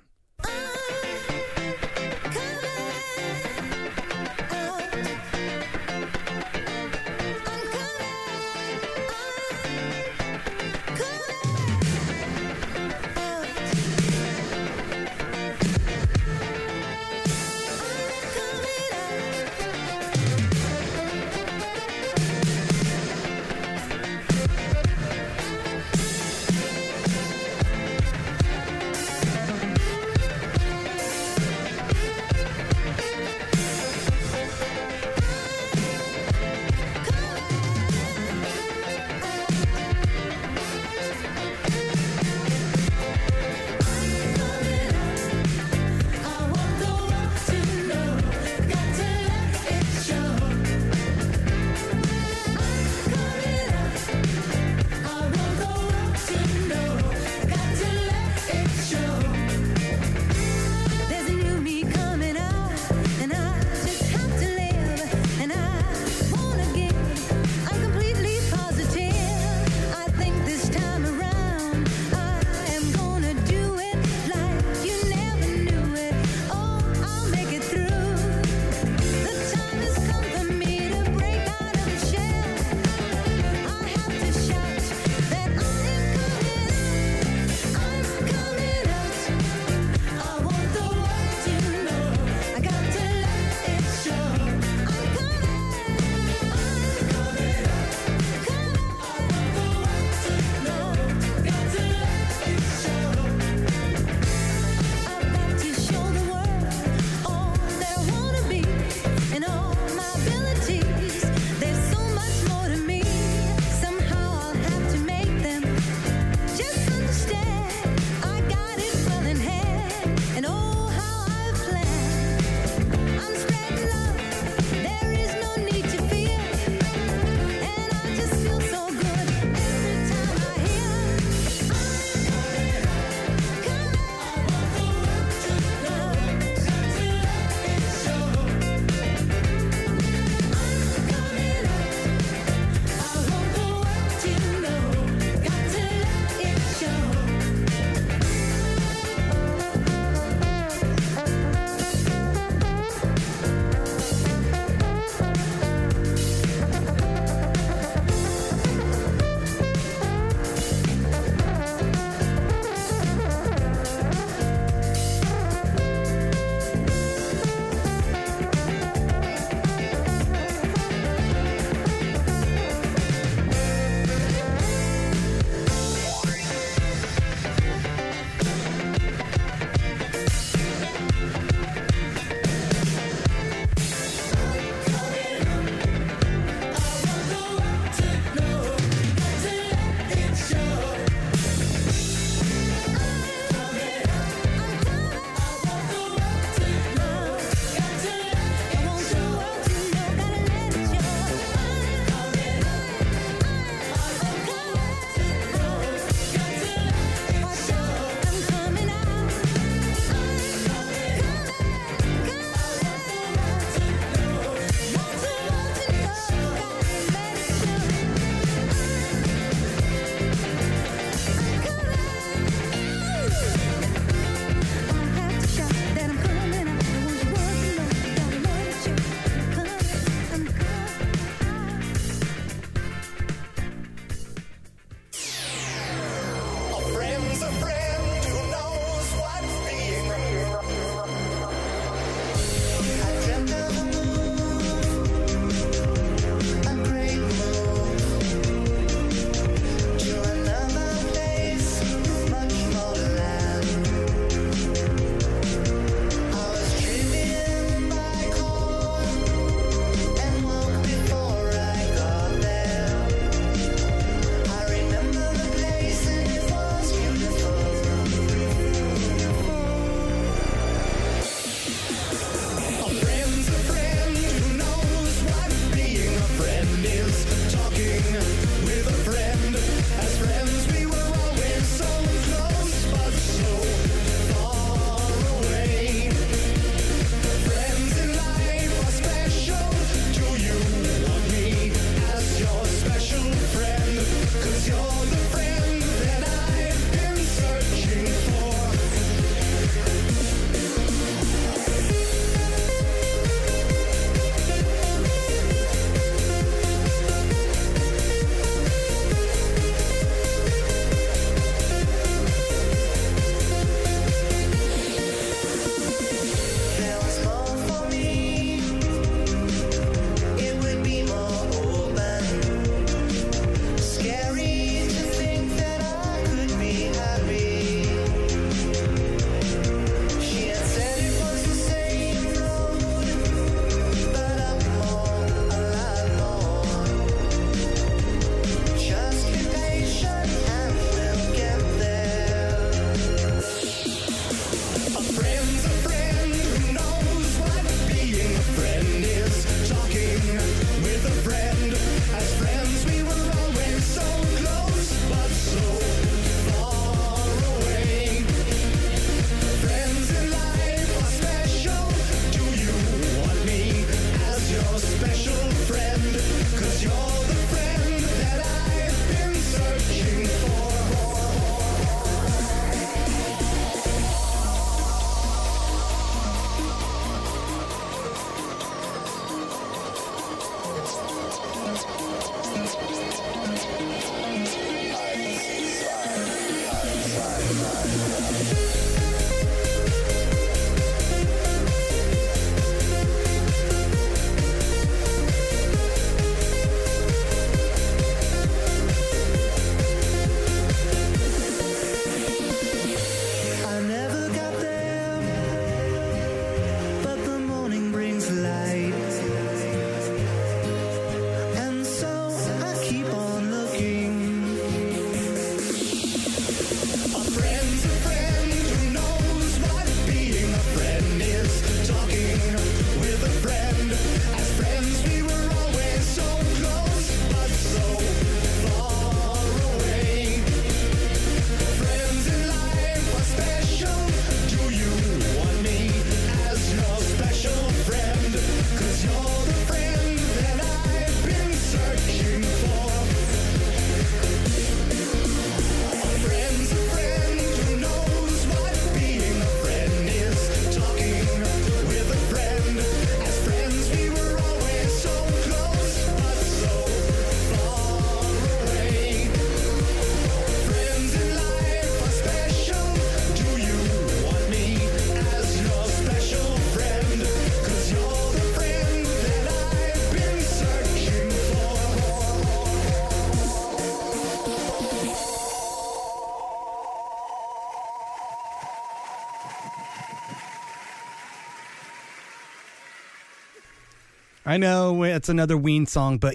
I 484.50 484.56
know 484.56 485.04
it's 485.04 485.28
another 485.28 485.56
Ween 485.56 485.86
song, 485.86 486.18
but 486.18 486.34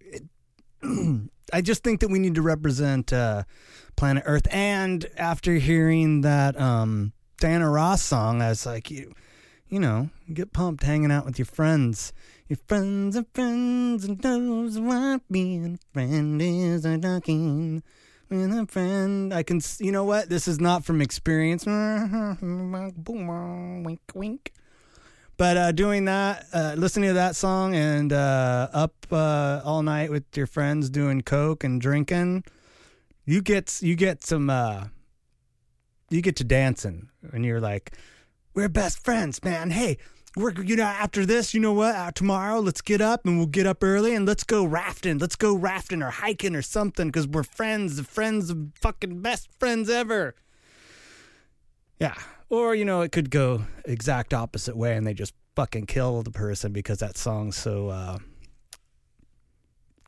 it, 0.00 0.24
I 1.52 1.60
just 1.60 1.84
think 1.84 2.00
that 2.00 2.10
we 2.10 2.18
need 2.18 2.34
to 2.34 2.42
represent 2.42 3.12
uh, 3.12 3.44
planet 3.94 4.24
Earth. 4.26 4.48
And 4.50 5.06
after 5.16 5.54
hearing 5.54 6.22
that 6.22 6.60
um, 6.60 7.12
Diana 7.38 7.70
Ross 7.70 8.02
song, 8.02 8.42
I 8.42 8.48
was 8.48 8.66
like, 8.66 8.90
you, 8.90 9.14
you 9.68 9.78
know, 9.78 10.10
get 10.34 10.52
pumped 10.52 10.82
hanging 10.82 11.12
out 11.12 11.24
with 11.24 11.38
your 11.38 11.46
friends. 11.46 12.12
Your 12.48 12.58
friends 12.66 13.16
are 13.16 13.26
friends, 13.32 14.04
and 14.04 14.20
those 14.20 14.80
what 14.80 15.22
being 15.30 15.78
a 15.78 15.78
friend 15.94 16.42
is 16.42 16.84
a 16.84 16.98
talking 16.98 17.84
with 18.28 18.58
a 18.58 18.66
friend. 18.66 19.32
I 19.32 19.44
can, 19.44 19.60
you 19.78 19.92
know 19.92 20.02
what? 20.02 20.28
This 20.28 20.48
is 20.48 20.58
not 20.58 20.84
from 20.84 21.00
experience. 21.00 21.64
wink, 23.84 24.00
wink. 24.16 24.52
But 25.38 25.56
uh, 25.56 25.72
doing 25.72 26.06
that, 26.06 26.46
uh, 26.52 26.74
listening 26.78 27.10
to 27.10 27.14
that 27.14 27.36
song, 27.36 27.74
and 27.74 28.12
uh, 28.12 28.68
up 28.72 28.94
uh, 29.10 29.60
all 29.64 29.82
night 29.82 30.10
with 30.10 30.24
your 30.34 30.46
friends 30.46 30.88
doing 30.88 31.20
coke 31.20 31.62
and 31.62 31.78
drinking, 31.78 32.44
you 33.26 33.42
get 33.42 33.82
you 33.82 33.96
get 33.96 34.24
some 34.24 34.48
uh, 34.48 34.84
you 36.08 36.22
get 36.22 36.36
to 36.36 36.44
dancing, 36.44 37.10
and 37.32 37.44
you're 37.44 37.60
like, 37.60 37.92
we're 38.54 38.70
best 38.70 39.04
friends, 39.04 39.44
man. 39.44 39.72
Hey, 39.72 39.98
we're 40.36 40.52
you 40.62 40.74
know 40.74 40.84
after 40.84 41.26
this, 41.26 41.52
you 41.52 41.60
know 41.60 41.74
what? 41.74 41.94
Uh, 41.94 42.12
tomorrow, 42.12 42.60
let's 42.60 42.80
get 42.80 43.02
up 43.02 43.26
and 43.26 43.36
we'll 43.36 43.46
get 43.46 43.66
up 43.66 43.84
early 43.84 44.14
and 44.14 44.26
let's 44.26 44.44
go 44.44 44.64
rafting. 44.64 45.18
Let's 45.18 45.36
go 45.36 45.54
rafting 45.54 46.02
or 46.02 46.10
hiking 46.10 46.56
or 46.56 46.62
something 46.62 47.08
because 47.08 47.28
we're 47.28 47.42
friends, 47.42 47.96
the 47.96 48.04
friends, 48.04 48.48
the 48.48 48.70
fucking 48.74 49.20
best 49.20 49.50
friends 49.58 49.90
ever. 49.90 50.34
Yeah. 51.98 52.14
Or, 52.48 52.74
you 52.74 52.84
know, 52.84 53.00
it 53.00 53.12
could 53.12 53.30
go 53.30 53.64
exact 53.84 54.32
opposite 54.32 54.76
way 54.76 54.96
and 54.96 55.06
they 55.06 55.14
just 55.14 55.34
fucking 55.56 55.86
kill 55.86 56.22
the 56.22 56.30
person 56.30 56.72
because 56.72 56.98
that 56.98 57.16
song's 57.16 57.56
so 57.56 57.88
uh, 57.88 58.18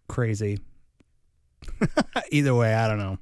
crazy. 0.08 0.60
Either 2.30 2.54
way, 2.54 2.74
I 2.74 2.86
don't 2.86 2.98
know. 2.98 3.18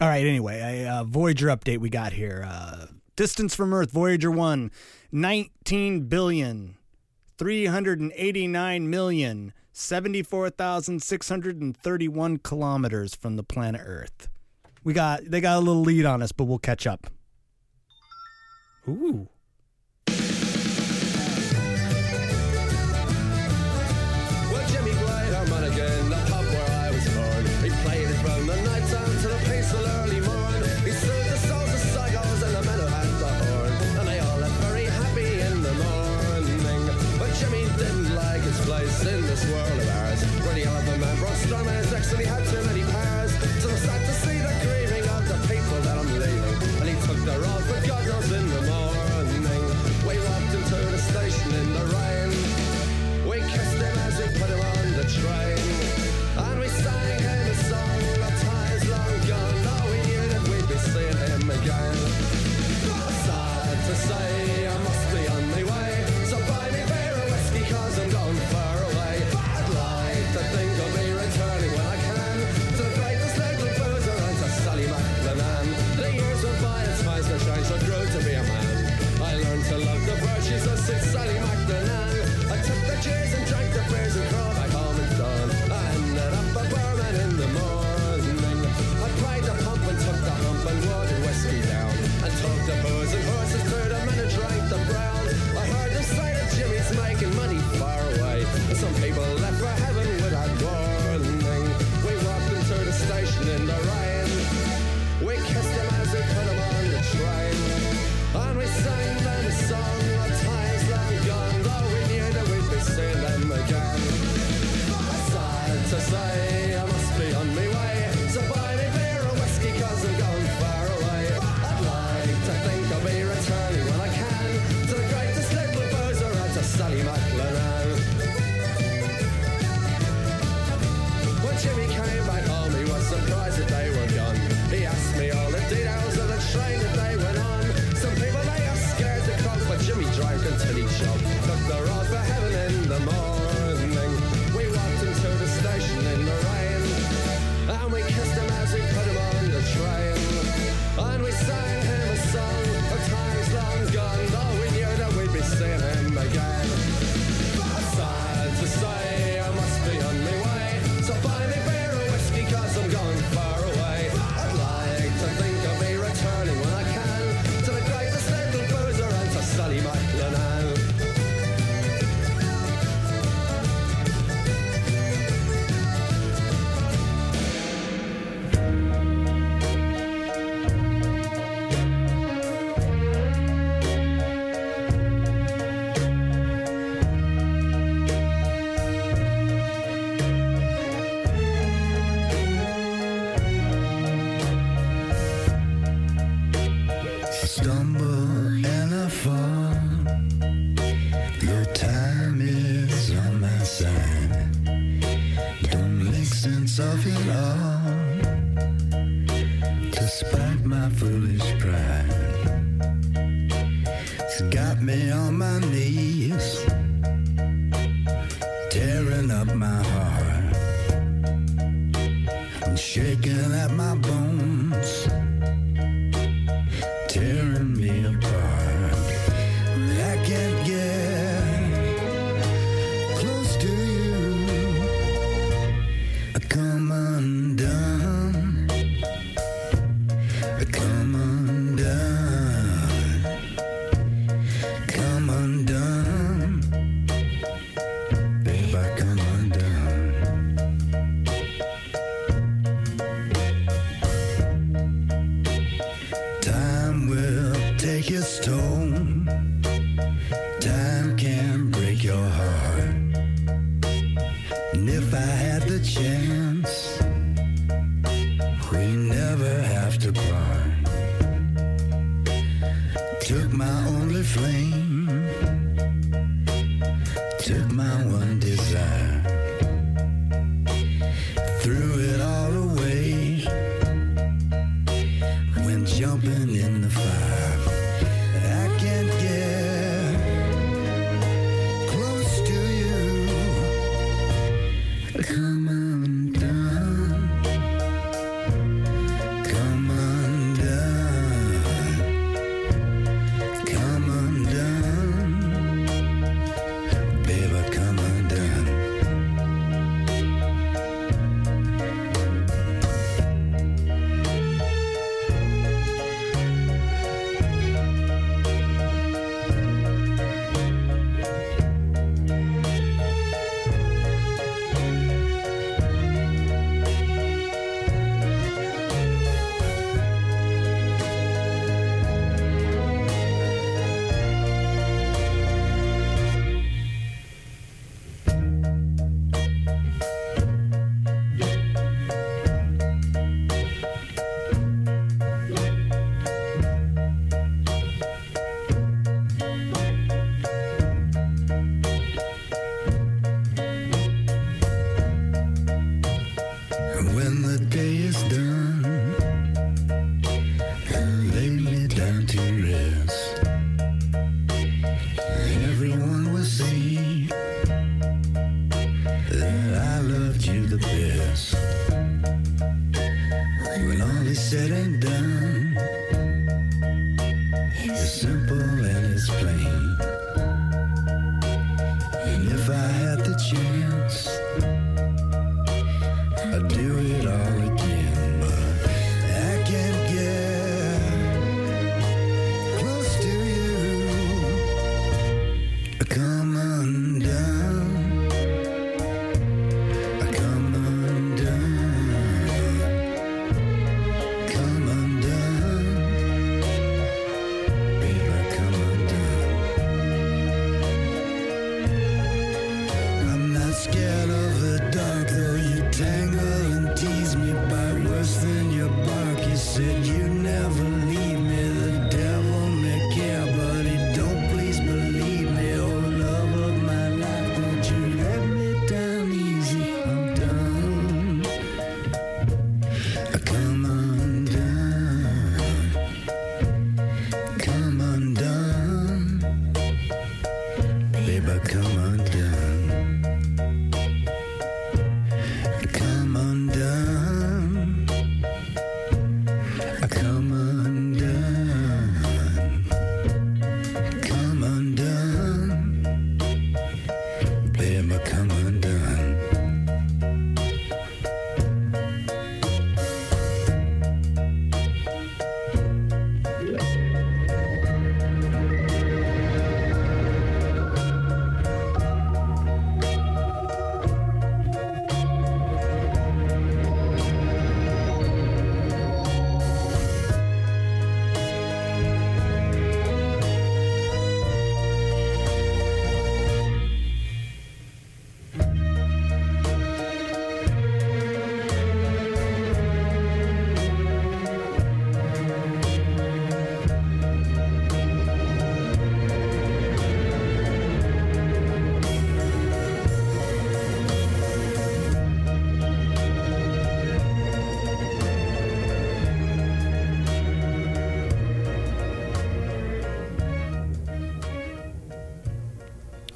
All 0.00 0.08
right, 0.08 0.26
anyway, 0.26 0.60
a 0.60 0.90
uh, 0.90 1.04
Voyager 1.04 1.48
update 1.48 1.78
we 1.78 1.90
got 1.90 2.12
here. 2.12 2.44
Uh, 2.48 2.86
distance 3.14 3.54
from 3.54 3.74
Earth, 3.74 3.92
Voyager 3.92 4.30
1, 4.30 4.70
19 5.12 6.08
billion. 6.08 6.76
389 7.38 8.88
million 8.88 9.52
74,631 9.72 12.36
kilometers 12.38 13.14
from 13.16 13.36
the 13.36 13.42
planet 13.42 13.80
Earth. 13.84 14.28
We 14.84 14.92
got 14.92 15.24
they 15.24 15.40
got 15.40 15.56
a 15.56 15.60
little 15.60 15.82
lead 15.82 16.04
on 16.04 16.22
us, 16.22 16.30
but 16.30 16.44
we'll 16.44 16.58
catch 16.58 16.86
up. 16.86 17.08
Ooh. 18.88 19.28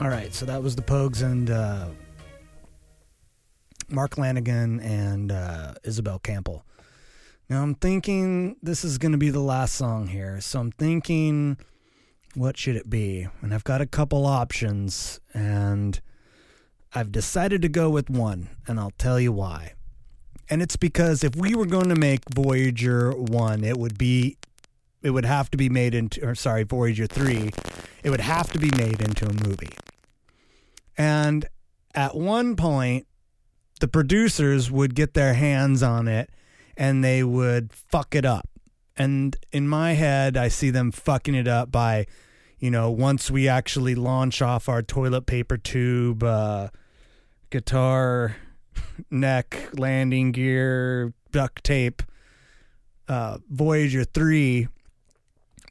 All 0.07 0.12
right, 0.12 0.32
so 0.32 0.46
that 0.46 0.62
was 0.62 0.76
the 0.76 0.82
Pogues 0.82 1.20
and 1.20 1.50
uh, 1.50 1.88
Mark 3.88 4.14
Lanegan 4.14 4.80
and 4.80 5.32
uh, 5.32 5.74
Isobel 5.82 6.22
Campbell. 6.22 6.64
Now 7.50 7.64
I'm 7.64 7.74
thinking 7.74 8.54
this 8.62 8.84
is 8.84 8.98
going 8.98 9.11
to 9.11 9.18
be 9.18 9.30
the 9.30 9.40
last 9.40 9.74
song 9.74 10.07
here, 10.07 10.40
so 10.40 10.61
I'm 10.61 10.70
thinking, 10.70 11.59
what 12.36 12.57
should 12.57 12.76
it 12.76 12.88
be? 12.88 13.26
And 13.42 13.52
I've 13.52 13.64
got 13.64 13.80
a 13.80 13.86
couple 13.86 14.26
options, 14.26 15.18
and 15.34 16.00
I've 16.94 17.11
decided 17.11 17.61
to 17.62 17.68
go 17.68 17.90
with 17.90 18.09
one, 18.09 18.50
and 18.68 18.78
I'll 18.78 18.94
tell 18.98 19.18
you 19.18 19.32
why. 19.32 19.72
And 20.48 20.62
it's 20.62 20.76
because 20.76 21.24
if 21.24 21.34
we 21.34 21.57
were 21.57 21.66
going 21.66 21.88
to 21.88 21.96
make 21.96 22.20
Voyager 22.32 23.11
1, 23.11 23.64
it 23.64 23.76
would 23.76 23.98
be 23.98 24.36
it 25.02 25.11
would 25.11 25.24
have 25.24 25.50
to 25.50 25.57
be 25.57 25.68
made 25.68 25.96
into 25.96 26.24
or 26.24 26.36
sorry, 26.36 26.62
Voyager 26.62 27.09
3, 27.09 27.50
it 28.04 28.11
would 28.11 28.20
have 28.20 28.52
to 28.52 28.61
be 28.61 28.70
made 28.78 29.00
into 29.00 29.26
a 29.26 29.32
movie. 29.32 29.72
And 30.97 31.47
at 31.94 32.14
one 32.14 32.57
point 32.57 33.07
the 33.80 33.88
producers 33.88 34.70
would 34.70 34.94
get 34.94 35.14
their 35.14 35.34
hands 35.34 35.82
on 35.82 36.09
it 36.09 36.30
and 36.76 37.05
they 37.05 37.22
would 37.22 37.72
fuck 37.72 38.14
it 38.14 38.24
up. 38.24 38.49
And 38.97 39.36
in 39.53 39.68
my 39.68 39.92
head, 39.92 40.36
I 40.36 40.49
see 40.49 40.70
them 40.70 40.90
fucking 40.90 41.34
it 41.34 41.47
up 41.47 41.70
by, 41.70 42.07
you 42.59 42.70
know, 42.70 42.90
once 42.90 43.30
we 43.30 43.49
actually 43.49 43.94
launch 43.94 44.40
off 44.40 44.68
our 44.68 44.82
toilet 44.82 45.26
paper 45.26 45.59
tube, 45.59 46.22
uh, 46.22 46.68
guitar, 47.51 48.36
neck, 49.11 49.68
landing 49.74 50.32
gear, 50.32 51.12
duct 51.30 51.62
tape, 51.62 52.03
uh, 53.09 53.38
Voyager 53.51 54.05
3, 54.05 54.68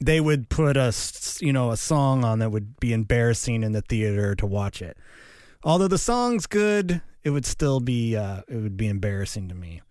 they 0.00 0.20
would 0.20 0.48
put 0.48 0.76
a, 0.76 0.92
you 1.40 1.52
know, 1.52 1.70
a 1.70 1.76
song 1.76 2.24
on 2.24 2.38
that 2.40 2.50
would 2.50 2.78
be 2.80 2.92
embarrassing 2.92 3.62
in 3.62 3.72
the 3.72 3.82
theater 3.82 4.34
to 4.34 4.46
watch 4.46 4.82
it. 4.82 4.96
Although 5.64 5.88
the 5.88 5.98
song's 5.98 6.46
good, 6.46 7.02
it 7.24 7.30
would 7.30 7.46
still 7.46 7.80
be, 7.80 8.16
uh, 8.16 8.42
it 8.48 8.56
would 8.56 8.76
be 8.76 8.88
embarrassing 8.88 9.48
to 9.48 9.54
me. 9.54 9.82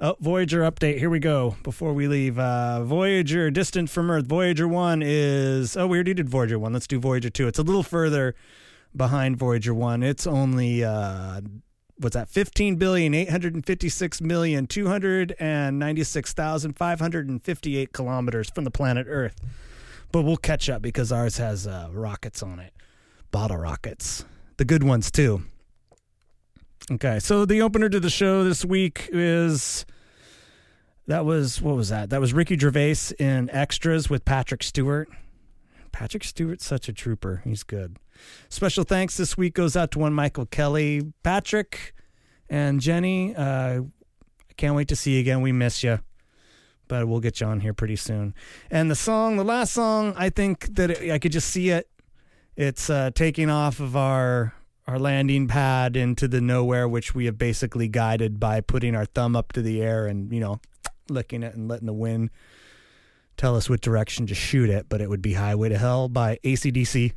Oh, 0.00 0.16
Voyager 0.18 0.62
update. 0.62 0.98
Here 0.98 1.10
we 1.10 1.20
go. 1.20 1.54
Before 1.62 1.92
we 1.92 2.08
leave, 2.08 2.36
uh, 2.36 2.82
Voyager 2.82 3.52
distant 3.52 3.88
from 3.88 4.10
Earth. 4.10 4.26
Voyager 4.26 4.66
one 4.66 5.00
is. 5.00 5.76
Oh, 5.76 5.86
we 5.86 5.96
already 5.96 6.14
did 6.14 6.28
Voyager 6.28 6.58
one. 6.58 6.72
Let's 6.72 6.88
do 6.88 6.98
Voyager 6.98 7.30
two. 7.30 7.46
It's 7.46 7.60
a 7.60 7.62
little 7.62 7.84
further 7.84 8.34
behind 8.96 9.36
Voyager 9.36 9.72
one. 9.72 10.02
It's 10.02 10.26
only 10.26 10.82
uh, 10.82 11.42
what's 12.02 12.14
that? 12.14 12.28
Fifteen 12.28 12.76
billion 12.76 13.14
eight 13.14 13.30
hundred 13.30 13.54
and 13.54 13.64
fifty 13.64 13.88
six 13.88 14.20
million 14.20 14.66
two 14.66 14.86
hundred 14.86 15.34
and 15.38 15.78
ninety 15.78 16.04
six 16.04 16.32
thousand 16.32 16.76
five 16.76 17.00
hundred 17.00 17.28
and 17.28 17.42
fifty 17.42 17.76
eight 17.76 17.92
kilometers 17.92 18.50
from 18.50 18.64
the 18.64 18.70
planet 18.70 19.06
Earth. 19.08 19.36
But 20.10 20.22
we'll 20.22 20.36
catch 20.36 20.68
up 20.68 20.82
because 20.82 21.10
ours 21.10 21.38
has 21.38 21.66
uh, 21.66 21.88
rockets 21.90 22.42
on 22.42 22.58
it, 22.58 22.72
bottle 23.30 23.56
rockets, 23.56 24.24
the 24.58 24.64
good 24.64 24.82
ones 24.82 25.10
too. 25.10 25.44
Okay, 26.90 27.18
so 27.20 27.44
the 27.44 27.62
opener 27.62 27.88
to 27.88 28.00
the 28.00 28.10
show 28.10 28.44
this 28.44 28.64
week 28.64 29.08
is 29.12 29.86
that 31.06 31.24
was 31.24 31.62
what 31.62 31.76
was 31.76 31.88
that? 31.88 32.10
That 32.10 32.20
was 32.20 32.34
Ricky 32.34 32.58
Gervais 32.58 33.14
in 33.18 33.48
Extras 33.50 34.10
with 34.10 34.24
Patrick 34.24 34.62
Stewart. 34.62 35.08
Patrick 35.92 36.24
Stewart's 36.24 36.64
such 36.64 36.88
a 36.88 36.92
trooper. 36.92 37.42
He's 37.44 37.62
good. 37.62 37.98
Special 38.48 38.84
thanks 38.84 39.16
this 39.16 39.36
week 39.36 39.54
goes 39.54 39.76
out 39.76 39.90
to 39.92 39.98
one 39.98 40.12
Michael 40.12 40.46
Kelly, 40.46 41.12
Patrick, 41.22 41.94
and 42.48 42.80
Jenny. 42.80 43.34
Uh, 43.34 43.82
I 43.82 44.52
can't 44.56 44.74
wait 44.74 44.88
to 44.88 44.96
see 44.96 45.14
you 45.14 45.20
again. 45.20 45.40
We 45.40 45.52
miss 45.52 45.82
you, 45.82 46.00
but 46.88 47.08
we'll 47.08 47.20
get 47.20 47.40
you 47.40 47.46
on 47.46 47.60
here 47.60 47.74
pretty 47.74 47.96
soon. 47.96 48.34
And 48.70 48.90
the 48.90 48.94
song, 48.94 49.36
the 49.36 49.44
last 49.44 49.72
song, 49.72 50.14
I 50.16 50.30
think 50.30 50.74
that 50.74 50.90
it, 50.90 51.10
I 51.10 51.18
could 51.18 51.32
just 51.32 51.48
see 51.48 51.70
it. 51.70 51.88
It's 52.56 52.90
uh, 52.90 53.10
taking 53.14 53.48
off 53.48 53.80
of 53.80 53.96
our 53.96 54.54
our 54.86 54.98
landing 54.98 55.46
pad 55.46 55.96
into 55.96 56.26
the 56.26 56.40
nowhere, 56.40 56.88
which 56.88 57.14
we 57.14 57.26
have 57.26 57.38
basically 57.38 57.86
guided 57.86 58.40
by 58.40 58.60
putting 58.60 58.96
our 58.96 59.04
thumb 59.04 59.36
up 59.36 59.52
to 59.52 59.62
the 59.62 59.80
air 59.80 60.06
and 60.06 60.32
you 60.32 60.40
know 60.40 60.60
licking 61.08 61.42
it 61.42 61.54
and 61.54 61.68
letting 61.68 61.86
the 61.86 61.92
wind 61.92 62.30
tell 63.36 63.56
us 63.56 63.68
what 63.68 63.80
direction 63.80 64.26
to 64.26 64.34
shoot 64.34 64.70
it. 64.70 64.86
But 64.88 65.00
it 65.00 65.08
would 65.08 65.22
be 65.22 65.34
"Highway 65.34 65.68
to 65.70 65.78
Hell" 65.78 66.08
by 66.08 66.38
ACDC. 66.44 67.12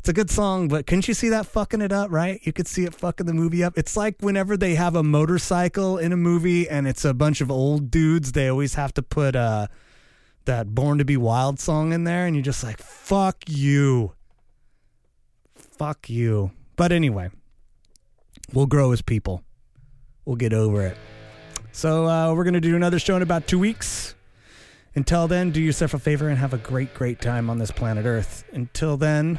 It's 0.00 0.08
a 0.08 0.14
good 0.14 0.30
song, 0.30 0.68
but 0.68 0.86
couldn't 0.86 1.08
you 1.08 1.12
see 1.14 1.28
that 1.28 1.44
fucking 1.44 1.82
it 1.82 1.92
up, 1.92 2.10
right? 2.10 2.40
You 2.44 2.54
could 2.54 2.66
see 2.66 2.84
it 2.84 2.94
fucking 2.94 3.26
the 3.26 3.34
movie 3.34 3.62
up. 3.62 3.76
It's 3.76 3.98
like 3.98 4.16
whenever 4.20 4.56
they 4.56 4.74
have 4.74 4.96
a 4.96 5.02
motorcycle 5.02 5.98
in 5.98 6.10
a 6.10 6.16
movie 6.16 6.66
and 6.66 6.88
it's 6.88 7.04
a 7.04 7.12
bunch 7.12 7.42
of 7.42 7.50
old 7.50 7.90
dudes, 7.90 8.32
they 8.32 8.48
always 8.48 8.76
have 8.76 8.94
to 8.94 9.02
put 9.02 9.36
uh, 9.36 9.66
that 10.46 10.74
Born 10.74 10.96
to 10.98 11.04
Be 11.04 11.18
Wild 11.18 11.60
song 11.60 11.92
in 11.92 12.04
there, 12.04 12.24
and 12.24 12.34
you're 12.34 12.42
just 12.42 12.64
like, 12.64 12.78
fuck 12.78 13.36
you. 13.46 14.14
Fuck 15.54 16.08
you. 16.08 16.52
But 16.76 16.92
anyway, 16.92 17.28
we'll 18.54 18.64
grow 18.64 18.92
as 18.92 19.02
people. 19.02 19.44
We'll 20.24 20.36
get 20.36 20.54
over 20.54 20.86
it. 20.86 20.96
So 21.72 22.06
uh, 22.06 22.34
we're 22.34 22.44
going 22.44 22.54
to 22.54 22.60
do 22.60 22.74
another 22.74 22.98
show 22.98 23.16
in 23.16 23.22
about 23.22 23.46
two 23.46 23.58
weeks. 23.58 24.14
Until 24.94 25.28
then, 25.28 25.50
do 25.50 25.60
yourself 25.60 25.94
a 25.94 25.98
favor 25.98 26.28
and 26.28 26.38
have 26.38 26.52
a 26.52 26.58
great, 26.58 26.94
great 26.94 27.20
time 27.20 27.48
on 27.48 27.58
this 27.58 27.70
planet 27.70 28.06
Earth. 28.06 28.44
Until 28.52 28.96
then, 28.96 29.38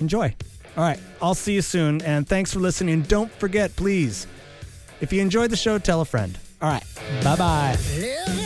enjoy. 0.00 0.34
All 0.76 0.84
right, 0.84 1.00
I'll 1.20 1.34
see 1.34 1.54
you 1.54 1.62
soon. 1.62 2.02
And 2.02 2.28
thanks 2.28 2.52
for 2.52 2.60
listening. 2.60 3.02
Don't 3.02 3.32
forget, 3.32 3.74
please, 3.76 4.26
if 5.00 5.12
you 5.12 5.20
enjoyed 5.20 5.50
the 5.50 5.56
show, 5.56 5.78
tell 5.78 6.00
a 6.00 6.04
friend. 6.04 6.38
All 6.62 6.68
right, 6.68 6.84
bye 7.22 7.36
bye. 7.36 8.45